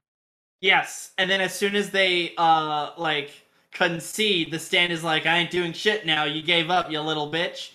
[0.61, 3.31] Yes, and then as soon as they uh like
[3.73, 6.25] concede, the stand is like, "I ain't doing shit now.
[6.25, 7.71] You gave up, you little bitch."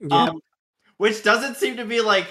[0.00, 0.24] Yeah.
[0.24, 0.42] Um,
[0.98, 2.26] which doesn't seem to be like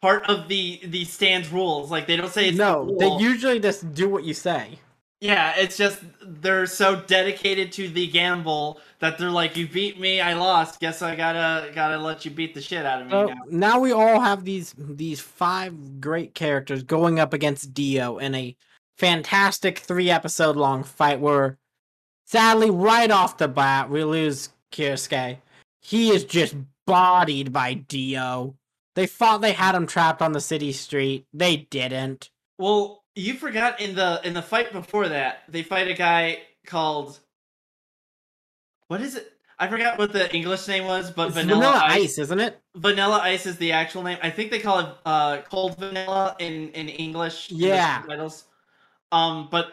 [0.00, 1.90] part of the the stand's rules.
[1.90, 4.78] Like they don't say no, they usually just do what you say.
[5.20, 10.20] Yeah, it's just they're so dedicated to the gamble that they're like, "You beat me,
[10.20, 10.78] I lost.
[10.78, 13.80] Guess I gotta gotta let you beat the shit out of me So now." now
[13.80, 18.54] we all have these these five great characters going up against Dio in a
[18.98, 21.58] fantastic three episode long fight where
[22.26, 25.38] sadly right off the bat we lose Kirisuke.
[25.80, 26.54] He is just
[26.86, 28.54] bodied by Dio.
[28.94, 31.26] They thought they had him trapped on the city street.
[31.32, 32.30] They didn't.
[32.58, 37.18] Well, you forgot in the in the fight before that, they fight a guy called
[38.88, 39.32] what is it?
[39.58, 42.02] I forgot what the English name was, but It's Vanilla, vanilla Ice.
[42.02, 42.60] ice, isn't it?
[42.76, 44.18] Vanilla Ice is the actual name.
[44.22, 47.50] I think they call it uh, Cold Vanilla in in English.
[47.50, 48.00] Yeah.
[48.02, 48.44] subtitles.
[49.12, 49.72] Um, but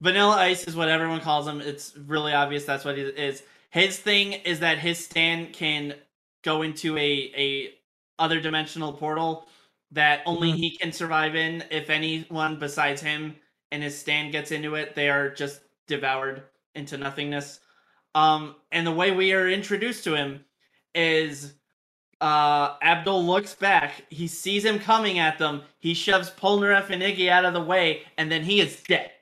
[0.00, 1.60] Vanilla Ice is what everyone calls him.
[1.60, 3.42] It's really obvious that's what it is.
[3.70, 5.94] His thing is that his stand can
[6.44, 7.74] go into a a
[8.18, 9.48] other dimensional portal
[9.92, 10.56] that only Mhm.
[10.56, 11.64] he can survive in.
[11.70, 13.36] If anyone besides him
[13.72, 16.42] and his stand gets into it, they are just devoured
[16.74, 17.60] into nothingness.
[18.14, 20.44] Um, and the way we are introduced to him
[20.94, 21.54] is
[22.20, 27.28] uh Abdul looks back, he sees him coming at them, he shoves Polnareff and Iggy
[27.28, 29.12] out of the way, and then he is dead.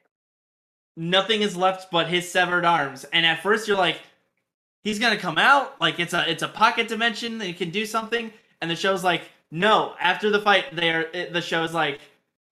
[0.96, 3.04] Nothing is left but his severed arms.
[3.12, 4.00] And at first you're like,
[4.84, 7.86] he's gonna come out, like it's a it's a pocket dimension that he can do
[7.86, 12.00] something, and the show's like, no, after the fight, there the show's like,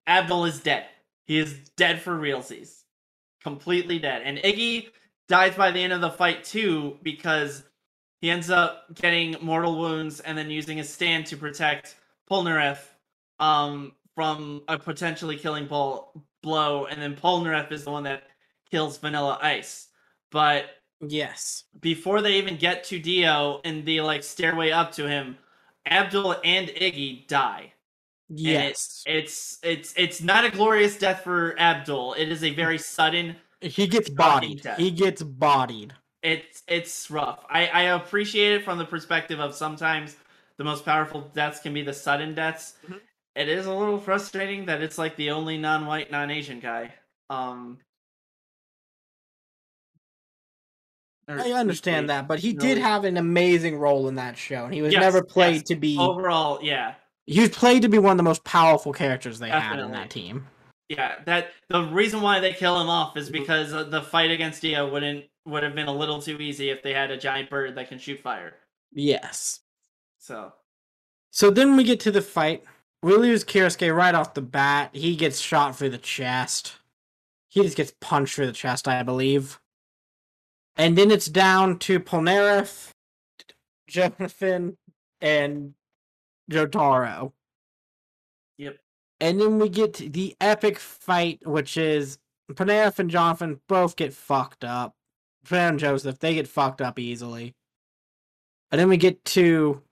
[0.06, 0.86] Abdul is dead.
[1.24, 2.82] He is dead for realsies.
[3.42, 4.22] Completely dead.
[4.24, 4.88] And Iggy
[5.28, 7.64] dies by the end of the fight too, because
[8.20, 11.96] he ends up getting mortal wounds and then using his stand to protect
[12.30, 12.78] Polnareff
[13.40, 18.24] um, from a potentially killing ball, blow, and then Polnareff is the one that
[18.70, 19.88] kills Vanilla Ice.
[20.30, 20.66] But
[21.00, 21.64] Yes.
[21.80, 25.36] before they even get to Dio and the like stairway up to him,
[25.86, 27.72] Abdul and Iggy die.
[28.28, 29.02] Yes.
[29.06, 32.14] It's it's it's not a glorious death for Abdul.
[32.14, 34.62] It is a very sudden he gets bodied.
[34.62, 34.78] death.
[34.78, 35.92] He gets bodied.
[36.22, 37.44] it's it's rough.
[37.50, 40.16] I I appreciate it from the perspective of sometimes
[40.56, 42.74] the most powerful deaths can be the sudden deaths.
[42.88, 43.00] Mhm.
[43.34, 46.92] It is a little frustrating that it's like the only non-white, non-Asian guy.
[47.30, 47.78] Um,
[51.40, 54.82] I understand that, but he did have an amazing role in that show, and he
[54.82, 55.62] was Yes, never played yes.
[55.64, 55.96] to be.
[55.98, 56.94] Overall, yeah,
[57.26, 60.10] He was played to be one of the most powerful characters they had in that
[60.10, 60.46] team.
[60.88, 61.16] yeah.
[61.24, 63.32] That the reason why they kill him off is Mhm.
[63.32, 66.82] because uh, the fight against Dio wouldn't would have been a little too easy if
[66.82, 68.54] they had a giant bird that can shoot fire.
[68.92, 69.60] Yes.
[70.18, 70.52] So
[71.30, 72.62] So then we get to the fight.
[73.02, 74.90] We lose Kirisuke right off the bat.
[74.92, 76.74] He gets shot through the chest.
[77.48, 79.58] He just gets punched through the chest, I believe.
[80.76, 82.90] And then it's down to Polnareff,
[83.86, 84.76] Jonathan,
[85.20, 85.74] and
[86.50, 87.32] Jotaro.
[88.58, 88.78] Yep.
[89.20, 92.18] And then we get to the epic fight, which is
[92.50, 94.94] Polnareff and Jonathan both get fucked up.
[95.46, 97.54] Polnareff and Joseph, they get fucked up easily.
[98.70, 99.82] And then we get to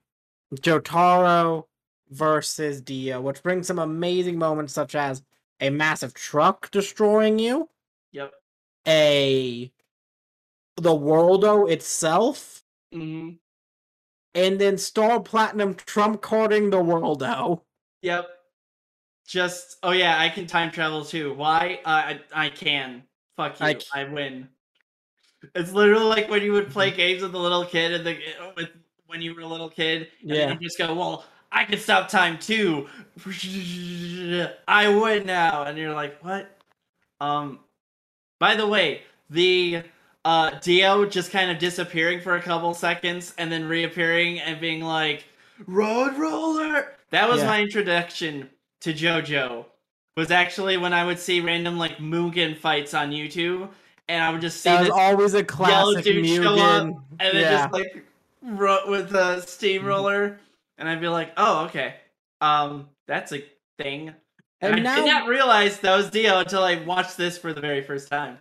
[0.54, 1.64] Jotaro
[2.08, 5.22] versus Dio, which brings some amazing moments such as
[5.60, 7.68] a massive truck destroying you,
[8.12, 8.32] yep.
[8.88, 9.70] a
[10.76, 12.62] the worldo itself,
[12.92, 13.30] hmm
[14.34, 17.62] and then Star Platinum trump carding the worldo.
[18.02, 18.28] Yep.
[19.26, 21.34] Just oh yeah, I can time travel too.
[21.34, 21.80] Why?
[21.84, 23.04] Uh, I I can.
[23.36, 23.78] Fuck you.
[23.94, 24.48] I win.
[25.54, 28.18] It's literally like when you would play games with a little kid and the
[28.56, 28.70] with
[29.06, 30.08] when you were a little kid.
[30.22, 30.52] And Yeah.
[30.52, 32.88] You just go, well, I can stop time too.
[34.68, 36.56] I win now, and you're like, what?
[37.20, 37.60] Um.
[38.38, 39.82] By the way, the
[40.24, 44.82] uh Dio just kind of disappearing for a couple seconds and then reappearing and being
[44.82, 45.24] like,
[45.66, 46.92] Road Roller.
[47.10, 47.46] That was Yeah.
[47.46, 48.50] my introduction
[48.80, 49.64] to JoJo.
[50.16, 53.68] Was actually when I would see random like Mugen fights on YouTube,
[54.08, 57.02] and I would just see That was this always a classic dude show up, Mugen.
[57.20, 58.04] and then just like
[58.42, 60.38] ro- with a steamroller,
[60.78, 61.94] and I'd be like, "Oh, okay,
[62.40, 63.42] um, that's a
[63.78, 64.12] thing."
[64.60, 67.52] And, and I now did not realize that was Dio until I watched this for
[67.54, 68.38] the very first time.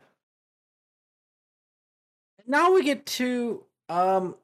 [2.49, 4.35] Now we get to um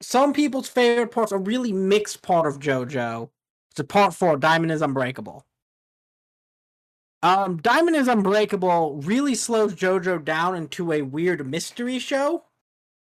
[0.00, 3.28] some people's favorite parts, a really mixed part of JoJo.
[3.72, 5.44] It's a part four, Diamond is Unbreakable.
[7.22, 12.44] Um, Diamond is Unbreakable really slows JoJo down into a weird mystery show,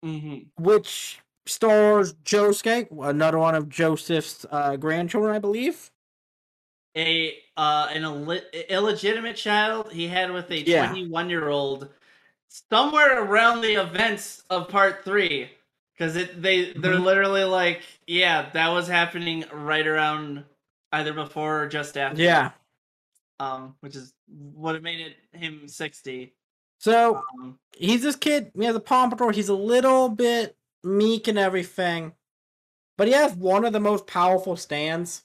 [0.05, 0.63] Mm-hmm.
[0.63, 5.91] which stars Josuke, another one of Joseph's uh, grandchildren, I believe.
[6.97, 10.89] A uh an Ill- illegitimate child he had with a Yeah.
[10.89, 11.89] 21 year old
[12.49, 15.51] somewhere around the events of part three
[15.95, 17.05] because it they they're Mhm.
[17.05, 20.45] literally like yeah that was happening right around
[20.93, 22.53] either before or just after Yeah.
[23.41, 26.35] um which is what it made it him 60
[26.79, 28.51] So um he's this kid.
[28.57, 29.33] He has a pompadour.
[29.33, 32.13] He's a little bit meek and everything,
[32.97, 35.25] but he has one of the most powerful stands,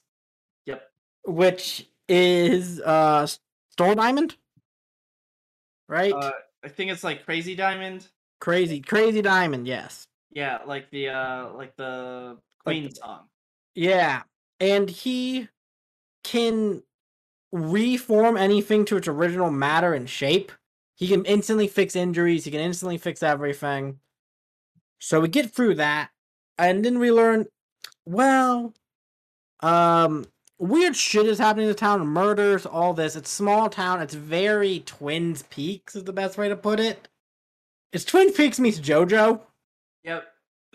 [0.66, 0.90] yep
[1.24, 3.26] which is uh
[3.70, 4.36] Store Diamond,
[5.88, 6.12] right?
[6.12, 6.30] uh,
[6.64, 8.08] i think it's like crazy diamond
[8.40, 9.66] crazy, crazy diamond.
[9.66, 10.06] Yes.
[10.30, 13.28] yeah like the uh like the queen song
[13.74, 14.22] Yeah,
[14.60, 15.48] and he
[16.22, 16.82] can
[17.52, 20.52] reform anything to its original matter and shape.
[20.96, 22.44] He can instantly fix injuries.
[22.44, 23.98] He can instantly fix everything.
[25.00, 26.10] So we get through that,
[26.56, 27.46] and then we learn,
[28.06, 28.74] well,
[29.60, 30.24] um,
[30.58, 32.06] weird shit is happening in the town.
[32.06, 33.16] Murders, all this.
[33.16, 34.00] It's small town.
[34.00, 37.08] It's very Twins Peaks is the best way to put it.
[37.92, 39.40] It's Twin Peaks meets JoJo.
[40.04, 40.24] Yep.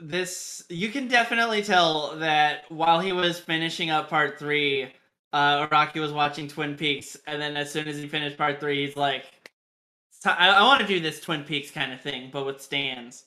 [0.01, 4.93] This you can definitely tell that while he was finishing up part three,
[5.34, 8.86] uh Araki was watching Twin Peaks, and then as soon as he finished part three,
[8.86, 9.25] he's like,
[10.25, 13.25] I, I want to do this Twin Peaks kind of thing, but with stands.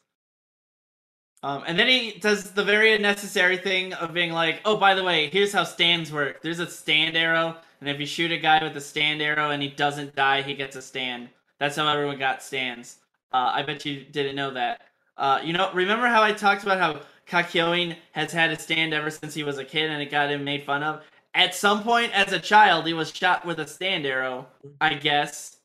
[1.44, 5.02] Um, and then he does the very unnecessary thing of being like, "Oh, by the
[5.02, 6.40] way, here's how stands work.
[6.40, 9.60] There's a stand arrow, and if you shoot a guy with a stand arrow and
[9.60, 11.28] he doesn't die, he gets a stand.
[11.58, 12.98] That's how everyone got stands.
[13.32, 14.82] Uh, I bet you didn't know that.
[15.16, 19.10] Uh, you know, remember how I talked about how Kakyoin has had a stand ever
[19.10, 21.02] since he was a kid and it got him made fun of?
[21.34, 24.46] At some point as a child, he was shot with a stand arrow,
[24.80, 25.56] I guess.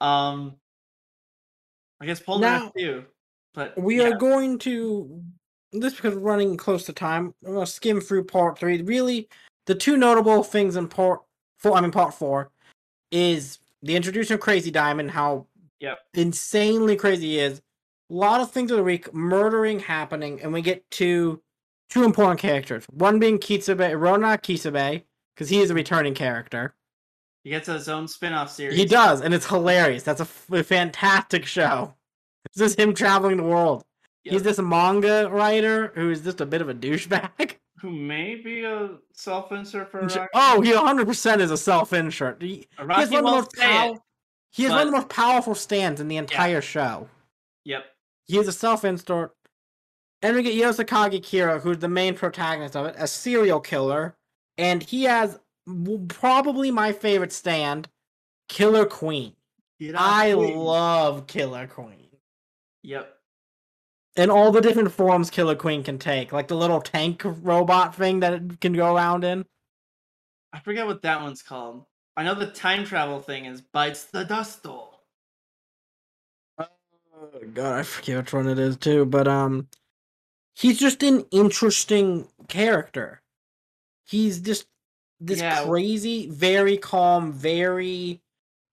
[0.00, 0.56] Um,
[2.00, 3.04] I guess Polnareff too.
[3.54, 4.08] But We yeah.
[4.08, 5.22] are going to
[5.72, 7.34] this because we're running close to time.
[7.46, 8.82] I'm gonna skim through part three.
[8.82, 9.28] Really,
[9.66, 11.20] the two notable things in part
[11.58, 11.76] four.
[11.76, 12.50] I mean, part four
[13.10, 15.10] is the introduction of Crazy Diamond.
[15.10, 15.46] How
[15.80, 15.98] Yep.
[16.14, 17.60] insanely crazy he is.
[18.10, 21.40] A lot of things of the week, murdering happening, and we get to
[21.90, 22.84] two important characters.
[22.90, 26.74] One being Kishibe, Rohan Kishibe, because he is a returning character.
[27.44, 28.76] he gets his own spin-off series.
[28.76, 30.02] He does, and it's hilarious.
[30.02, 31.94] That's a, f- a fantastic show.
[32.46, 33.84] It's just him traveling the world.
[34.22, 34.42] He's Yep.
[34.42, 37.56] this manga writer who is just a bit of a douchebag.
[37.80, 40.26] who may be a self-insert for Araki.
[40.34, 42.42] Oh, he 100% is a self-insert.
[42.42, 44.00] He, he has one of the most pow- it.
[44.50, 47.08] he has one of the most powerful stands in the entire show.
[47.64, 47.84] Yep.
[48.26, 49.34] He is a self-insert.
[50.22, 54.16] And we get Yoshikage Kira, who's the main protagonist of it, a serial killer,
[54.56, 55.38] and he has
[56.08, 57.88] probably my favorite stand,
[58.48, 59.34] Killer Queen.
[59.96, 62.07] I love Killer Queen.
[62.82, 63.18] Yep.
[64.16, 68.20] and all the different forms Killer Queen can take, like the little tank robot thing
[68.20, 69.46] that it can go around in.
[70.52, 71.84] I forget what that one's called.
[72.16, 75.04] I know the time travel thing is bites the dust doll.
[76.58, 79.68] Oh god, I forget which one it is too, but um
[80.54, 83.22] he's just an interesting character.
[84.06, 84.66] He's just
[85.20, 85.64] this Yeah.
[85.64, 88.20] crazy, very calm, very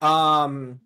[0.01, 0.81] um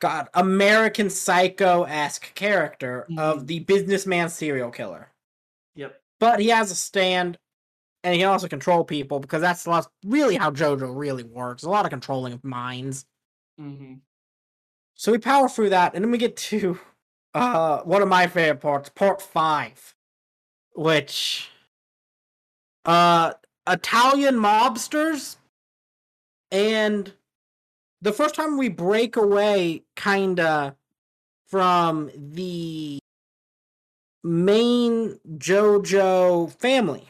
[0.00, 3.46] God, American Psycho esque character of Mhm.
[3.46, 5.12] the businessman serial killer.
[5.74, 6.00] Yep.
[6.20, 7.38] but he has a stand
[8.02, 11.62] and he can also control people because that's lot, really how JoJo really works.
[11.62, 13.06] A lot of controlling of minds.
[13.60, 13.94] Mm-hmm.
[14.94, 16.80] So we power through that, and then we get to
[17.34, 19.94] uh one of my favorite parts, part five,
[20.72, 21.50] which
[22.84, 23.34] uh
[23.68, 25.36] Italian mobsters
[26.50, 27.12] and
[28.00, 30.76] the first time we break away kinda
[31.46, 32.98] from the
[34.22, 37.08] main JoJo family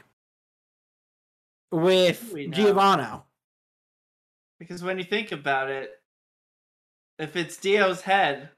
[1.70, 2.34] with.
[2.50, 3.24] Giovanna.
[4.58, 5.90] Because when you think about it,
[7.18, 8.50] if it's Dio's head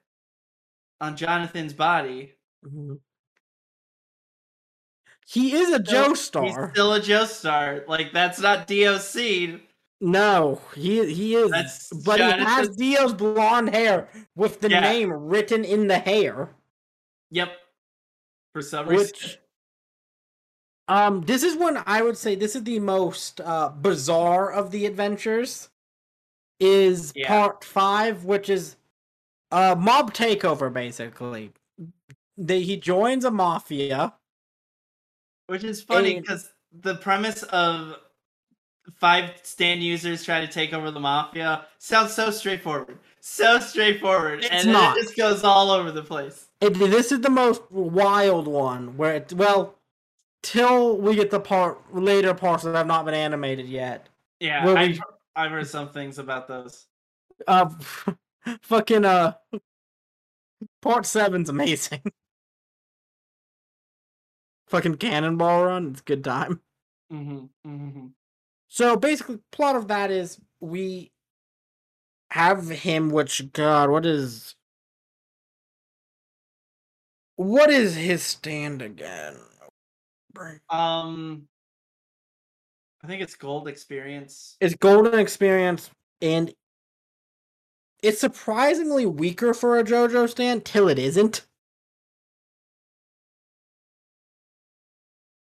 [1.01, 2.95] on Jonathan's body, mm-hmm.
[5.31, 7.87] He is a Joe he's still a Joestar.
[7.87, 9.61] Like that's not Dio's seed.
[10.01, 14.81] No, he he is, That's but he has Dio's blonde hair with the Yeah.
[14.81, 16.55] name written in the hair.
[17.31, 17.53] Yep.
[18.55, 19.07] For some reason.
[19.07, 19.39] Which,
[20.89, 24.87] um, this is when I would say this is the most uh bizarre of the
[24.87, 25.69] adventures.
[26.61, 27.29] Is Yeah.
[27.29, 28.77] part five, which is
[29.51, 31.53] a mob takeover, basically.
[32.37, 34.15] They, he joins a mafia.
[35.47, 37.97] Which is funny because the premise of
[38.97, 41.67] five stand users try to take over the mafia.
[41.79, 42.99] Sounds so straightforward.
[43.21, 44.45] So straightforward.
[44.45, 44.97] It's and not.
[44.97, 46.49] it just goes all over the place.
[46.61, 49.77] It, this is the most wild one where it well
[50.43, 54.09] till we get the part later parts that have not been animated yet.
[54.41, 55.01] Yeah, I've,
[55.37, 56.87] I've heard some things about those.
[57.47, 57.71] Uh,
[58.63, 59.35] fucking uh,
[60.81, 62.03] part seven's amazing.
[64.69, 66.61] fucking cannonball run, it's a good time.
[67.11, 68.07] hmm hmm
[68.71, 71.11] So basically, plot of that is we
[72.31, 73.11] have him.
[73.11, 74.55] Which God, what is
[77.35, 79.37] what is his stand again?
[80.71, 81.49] Um,
[83.03, 84.57] I think it's Gold Experience.
[84.61, 85.91] It's golden experience,
[86.23, 86.55] and
[88.05, 91.45] it's surprisingly weaker for a JoJo stand till it isn't.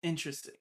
[0.02, 0.56] Interesting.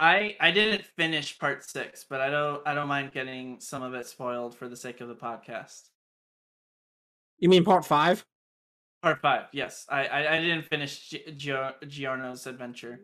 [0.00, 3.94] I I didn't finish part six, but I don't I don't mind getting some of
[3.94, 5.88] it spoiled for the sake of the podcast.
[7.38, 8.24] You mean part five?
[9.02, 9.86] Part five, yes.
[9.88, 13.00] I I, I didn't finish Gio- Giorno's adventure,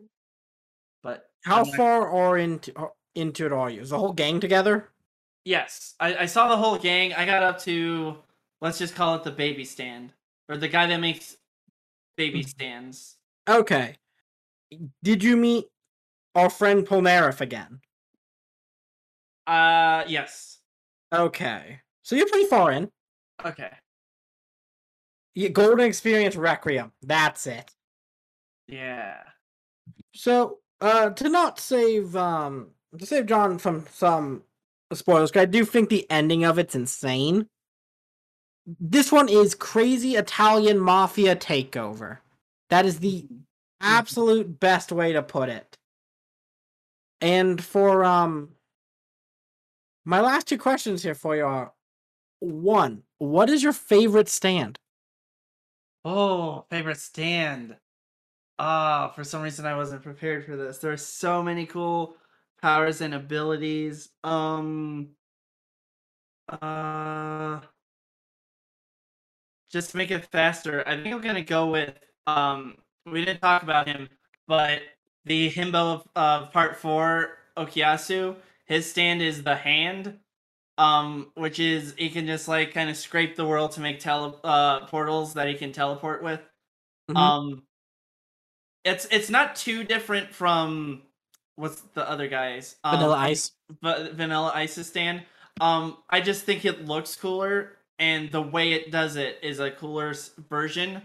[1.03, 3.81] but How I'm not- far are into are- into it are you?
[3.81, 4.89] Is the whole gang together?
[5.45, 7.13] Yes, I, I saw the whole gang.
[7.13, 8.17] I got up to
[8.61, 10.13] let's just call it the baby stand
[10.49, 11.37] or the guy that makes
[12.15, 12.47] baby Mm.
[12.49, 13.15] stands.
[13.47, 13.97] Okay.
[15.03, 15.65] Did you meet
[16.37, 17.81] our friend Polnareff again?
[19.47, 20.59] Uh, yes.
[21.13, 21.79] Okay.
[22.03, 22.89] So you're pretty far in.
[23.43, 23.71] Okay.
[25.33, 26.91] Yeah, Golden Experience Requiem.
[27.01, 27.71] That's it.
[28.67, 29.17] Yeah.
[30.13, 32.67] So, uh, to not save, um,
[32.97, 34.43] to save John from some
[34.93, 37.47] spoilers, I do think the ending of it's insane.
[38.79, 42.17] This one is crazy Italian mafia takeover.
[42.69, 43.25] That is the
[43.79, 45.77] absolute best way to put it.
[47.21, 48.49] And for, um,
[50.05, 51.73] my last two questions here for you are
[52.39, 54.79] one, what is your favorite stand?
[56.05, 57.77] Oh, favorite stand.
[58.59, 60.79] Ah, for some reason I wasn't prepared for this.
[60.79, 62.17] There are so many cool
[62.61, 64.09] powers and abilities.
[64.23, 65.09] Um
[66.49, 67.59] uh
[69.71, 71.93] just make it faster, I think I'm gonna go with
[72.25, 74.09] um we didn't talk about him,
[74.47, 74.81] but
[75.27, 80.19] the himbo of uh, part four, Okuyasu, his stand is the hand.
[80.79, 84.39] Um, which is he can just like kind of scrape the world to make tele
[84.43, 86.39] uh portals that he can teleport with.
[87.09, 87.17] Mhm.
[87.17, 87.63] Um,
[88.83, 91.01] it's it's not too different from
[91.55, 92.75] what's the other guys?
[92.83, 93.51] Um, Vanilla Ice.
[93.81, 95.23] but Vanilla Ice's stand.
[95.59, 99.71] Um, I just think it looks cooler, and the way it does it is a
[99.71, 100.13] cooler
[100.49, 101.01] version.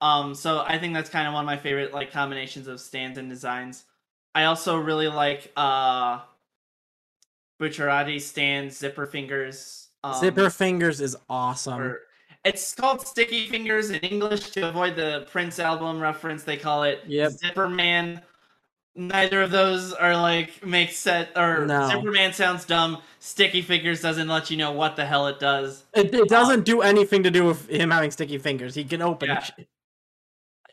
[0.00, 3.18] Um, so I think that's kind of one of my favorite like combinations of stands
[3.18, 3.84] and designs.
[4.34, 6.20] I also really like uh
[7.60, 9.88] Bucciarati stands, zipper fingers.
[10.04, 11.80] Um, Zipper Fingers is awesome.
[11.80, 12.00] or-
[12.44, 16.44] it's called Sticky Fingers in English to avoid the Prince album reference.
[16.44, 17.32] They call it Yep.
[17.32, 18.20] Zipper Man.
[18.94, 21.88] Neither of those are like make set or No.
[21.88, 22.98] Zipper Man sounds dumb.
[23.18, 25.84] Sticky Fingers doesn't let you know what the hell it does.
[25.94, 28.74] It, it doesn't do anything to do with him having sticky fingers.
[28.76, 29.44] He can open Yeah.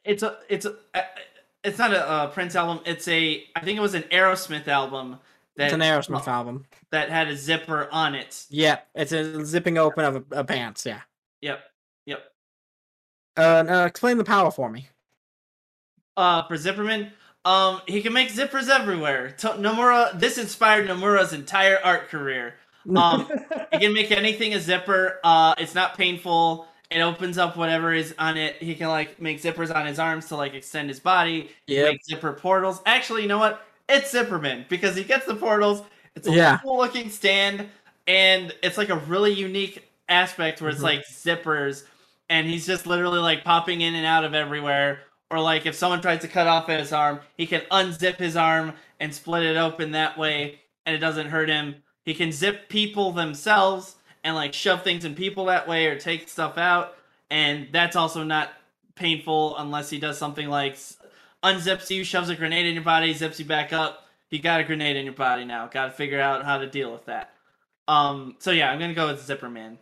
[0.06, 0.12] It.
[0.12, 1.02] It's a it's a uh,
[1.64, 2.82] it's not a, uh Prince album.
[2.86, 5.20] It's a I think it was an Aerosmith album
[5.56, 6.66] that It's an Aerosmith album.
[6.92, 8.46] that had a zipper on it.
[8.50, 10.86] Yeah, it's a zipping open of a, a pants.
[10.86, 11.02] Yeah.
[11.42, 11.60] Yep,
[12.06, 12.24] yep.
[13.38, 14.90] Uh, uh, explain the power for me.
[16.18, 17.12] uh for Zipperman.
[17.46, 19.32] Um, he can make zippers everywhere.
[19.40, 22.56] To- Nomura, this inspired Nomura's entire art career.
[22.98, 23.30] Um,
[23.72, 25.20] He can make anything a zipper.
[25.24, 26.68] Uh, it's not painful.
[26.94, 28.58] It opens up whatever is on it.
[28.58, 31.50] He can like make zippers on his arms to like extend his body.
[31.68, 31.92] Yep.
[31.92, 32.82] Make zipper portals.
[32.86, 33.66] Actually, you know what?
[33.90, 35.82] It's Zipperman because he gets the portals.
[36.16, 36.60] It's a Yeah.
[36.64, 37.68] cool looking stand,
[38.08, 40.84] and it's like a really unique aspect where it's Mhm.
[40.84, 41.84] like zippers,
[42.30, 45.02] and he's just literally like popping in and out of everywhere.
[45.32, 48.74] Or like if someone tries to cut off his arm, he can unzip his arm
[49.00, 51.76] and split it open that way, and it doesn't hurt him.
[52.06, 56.30] He can zip people themselves and like shove things in people that way or take
[56.30, 56.96] stuff out,
[57.30, 58.50] and that's also not
[58.96, 60.78] painful unless he does something like
[61.44, 64.08] unzips you, shoves a grenade in your body, zips you back up.
[64.30, 65.68] You got a grenade in your body now.
[65.68, 67.34] Got to figure out how to deal with that.
[67.88, 68.36] Um.
[68.40, 69.78] So yeah, I'm gonna go with Zipper Man.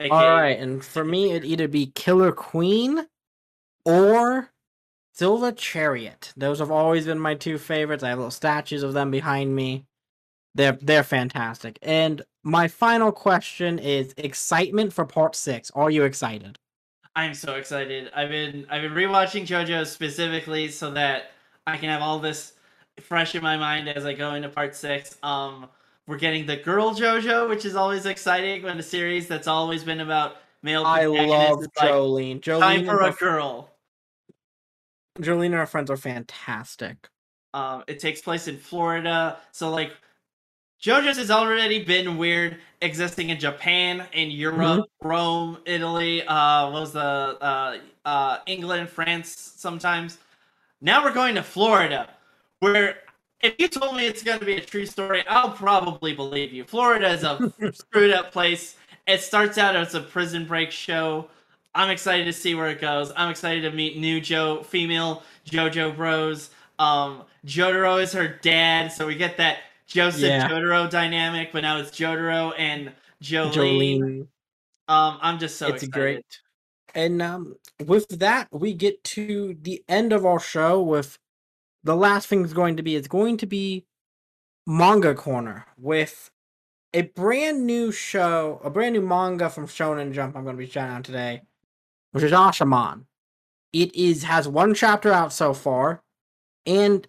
[0.00, 3.06] AKA All right, and for me, it'd either be Killer Queen
[3.84, 4.50] or
[5.12, 6.32] Silver Chariot.
[6.36, 8.02] Those have always been my two favorites.
[8.02, 9.84] I have little statues of them behind me.
[10.54, 11.78] They're they're fantastic.
[11.82, 15.70] And my final question is excitement for part six.
[15.72, 16.58] Are you excited?
[17.14, 18.10] I'm so excited.
[18.14, 21.32] I've been I've been rewatching JoJo specifically so that
[21.66, 22.54] I can have all this
[23.00, 25.18] fresh in my mind as I go into part six.
[25.22, 25.68] Um,
[26.06, 30.00] we're getting the girl JoJo, which is always exciting when a series that's always been
[30.00, 30.84] about male.
[30.84, 32.40] I love is like, Jolyne.
[32.40, 33.70] Jolyne Time for a girl.
[35.20, 37.08] Jolyne and her friends are fantastic.
[37.54, 39.92] Um, it takes place in Florida, so like
[40.82, 46.24] JoJo's has already been weird existing in Japan, in Europe, Rome, Italy.
[46.26, 49.54] Uh, what was the uh, uh, England, France?
[49.56, 50.18] Sometimes.
[50.80, 52.10] Now we're going to Florida,
[52.58, 52.96] where
[53.42, 56.64] if you told me it's going to be a true story, I'll probably believe you.
[56.64, 58.74] Florida is a screwed up place.
[59.06, 61.28] It starts out as a prison break show.
[61.76, 63.12] I'm excited to see where it goes.
[63.16, 66.50] I'm excited to meet new Joe, female JoJo Bros.
[66.80, 70.48] Um, Jotaro is her dad, so we get that Joseph Yeah.
[70.48, 73.52] Jotaro dynamic, but now it's Jotaro and Jolyne.
[73.52, 74.28] Jolyne.
[74.88, 75.92] Um, I'm just so it's excited.
[75.92, 76.40] great.
[76.94, 81.18] And um, with that, we get to the end of our show with
[81.84, 83.86] the last thing is going to be it's going to be
[84.66, 86.30] manga corner with
[86.94, 90.36] a brand new show, a brand new manga from Shonen Jump.
[90.36, 91.42] I'm going to be shouting out today,
[92.12, 93.04] which is Ayashimon.
[93.72, 96.02] It is has one chapter out so far,
[96.66, 97.06] and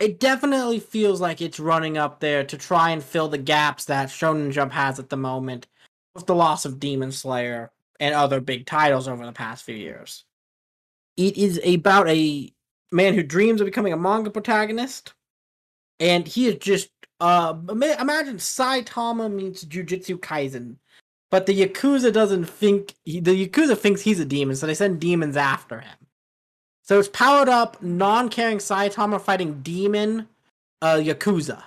[0.00, 4.08] it definitely feels like it's running up there to try and fill the gaps that
[4.08, 5.66] Shonen Jump has at the moment
[6.14, 10.24] with the loss of Demon Slayer and other big titles over the past few years.
[11.16, 12.52] It is about a
[12.92, 15.14] man who dreams of becoming a manga protagonist,
[15.98, 16.90] and he is just
[17.20, 20.76] uh ima- imagine Saitama meets Jujutsu Kaisen,
[21.30, 25.00] but the Yakuza doesn't think he, the Yakuza thinks he's a demon, so they send
[25.00, 26.07] demons after him.
[26.88, 30.26] So it's powered up, non-caring Saitama fighting demon
[30.80, 31.62] uh Yakuza.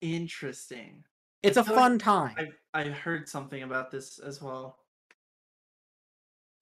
[0.00, 1.02] Interesting.
[1.42, 2.36] It's a feel like fun time.
[2.72, 4.78] I I heard something about this as well.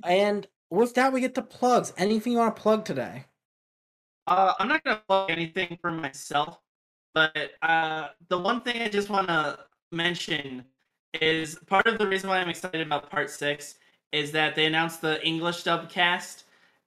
[0.05, 1.93] And with that, we get to plugs.
[1.99, 3.27] Anything you want to plug today?
[4.27, 6.61] Uh, I'm not gonna plug anything for myself,
[7.13, 9.59] but uh, the one thing I just want to
[9.93, 10.65] mention
[11.21, 13.75] is part of the reason why I'm excited about Part Six
[14.13, 16.45] is that they announced the English dub cast,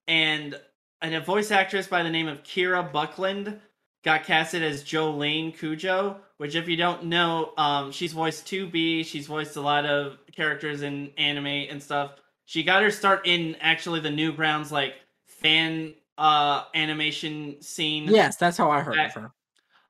[0.08, 0.60] and
[1.02, 3.60] and a voice actress by the name of Kira Buckland
[4.04, 6.18] got casted as Jolyne Cujoh.
[6.38, 9.06] Which, if you don't know, um, she's voiced 2B.
[9.06, 12.12] She's voiced a lot of characters in anime and stuff.
[12.46, 14.96] She got her start in actually the Newgrounds like
[15.28, 18.06] fan uh animation scene.
[18.06, 19.32] Yes, that's how I heard That- of her.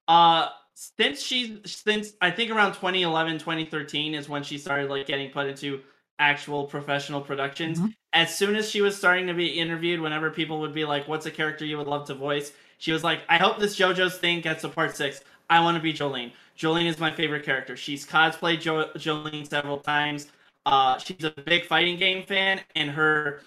[0.07, 5.29] Uh since she since I think around 2011 2013 is when she started like getting
[5.31, 5.81] put into
[6.19, 7.79] actual professional productions.
[7.79, 7.93] Mhm.
[8.13, 11.25] As soon as she was starting to be interviewed whenever people would be like what's
[11.25, 14.41] a character you would love to voice, she was like I hope this JoJo's thing
[14.41, 15.21] gets to part 6.
[15.49, 16.31] I want to be Jolyne.
[16.55, 17.75] Jolyne is my favorite character.
[17.75, 20.27] She's cosplayed jo- Jolyne several times.
[20.65, 23.41] Uh, she's a big fighting game fan, and her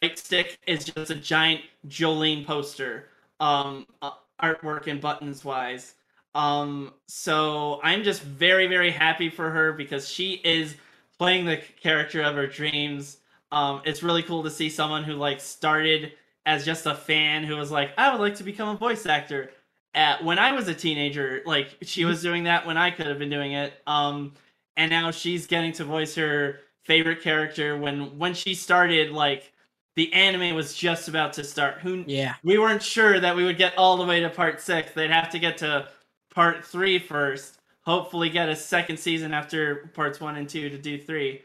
[0.00, 3.08] fight stick is just a giant Jolyne poster,
[3.40, 4.12] um, uh,
[4.42, 5.94] artwork and buttons wise.
[6.34, 10.76] Um, so I'm just very, very happy for her because she is
[11.18, 13.18] playing the character of her dreams.
[13.52, 16.12] Um, it's really cool to see someone who like started
[16.44, 19.50] as just a fan who was like, I would like to become a voice actor.
[19.94, 23.18] At, when I was a teenager, like she was doing that when I could have
[23.18, 23.72] been doing it.
[23.86, 24.34] Um,
[24.76, 29.52] and now she's getting to voice her favorite character when when she started like
[29.96, 32.34] the anime was just about to start who Yeah.
[32.44, 35.28] we weren't sure that we would get all the way to part six they'd have
[35.30, 35.88] to get to
[36.30, 40.98] part three first hopefully get a second season after parts one and two to do
[40.98, 41.40] three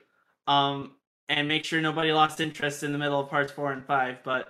[0.48, 0.92] um
[1.30, 4.50] and make sure nobody lost interest in the middle of parts four and five but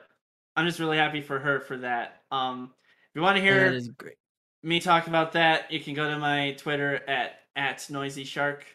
[0.56, 2.72] i'm just really happy for her for that um
[3.12, 4.16] if you want to hear That is great.
[4.64, 8.66] me talk about that, you can go to my Twitter at at noisy shark.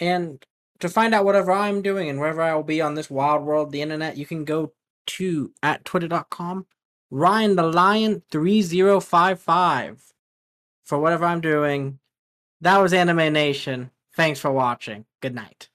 [0.00, 0.44] And
[0.80, 3.70] to find out whatever I'm doing and wherever I will be on this wild world,
[3.70, 4.72] the internet, you can go
[5.06, 6.66] to at twitter.com
[7.10, 10.13] Ryan the Lion 3055
[10.84, 11.98] for whatever I'm doing.
[12.60, 13.90] That was Anime Nation.
[14.14, 15.06] Thanks for watching.
[15.20, 15.68] Good night.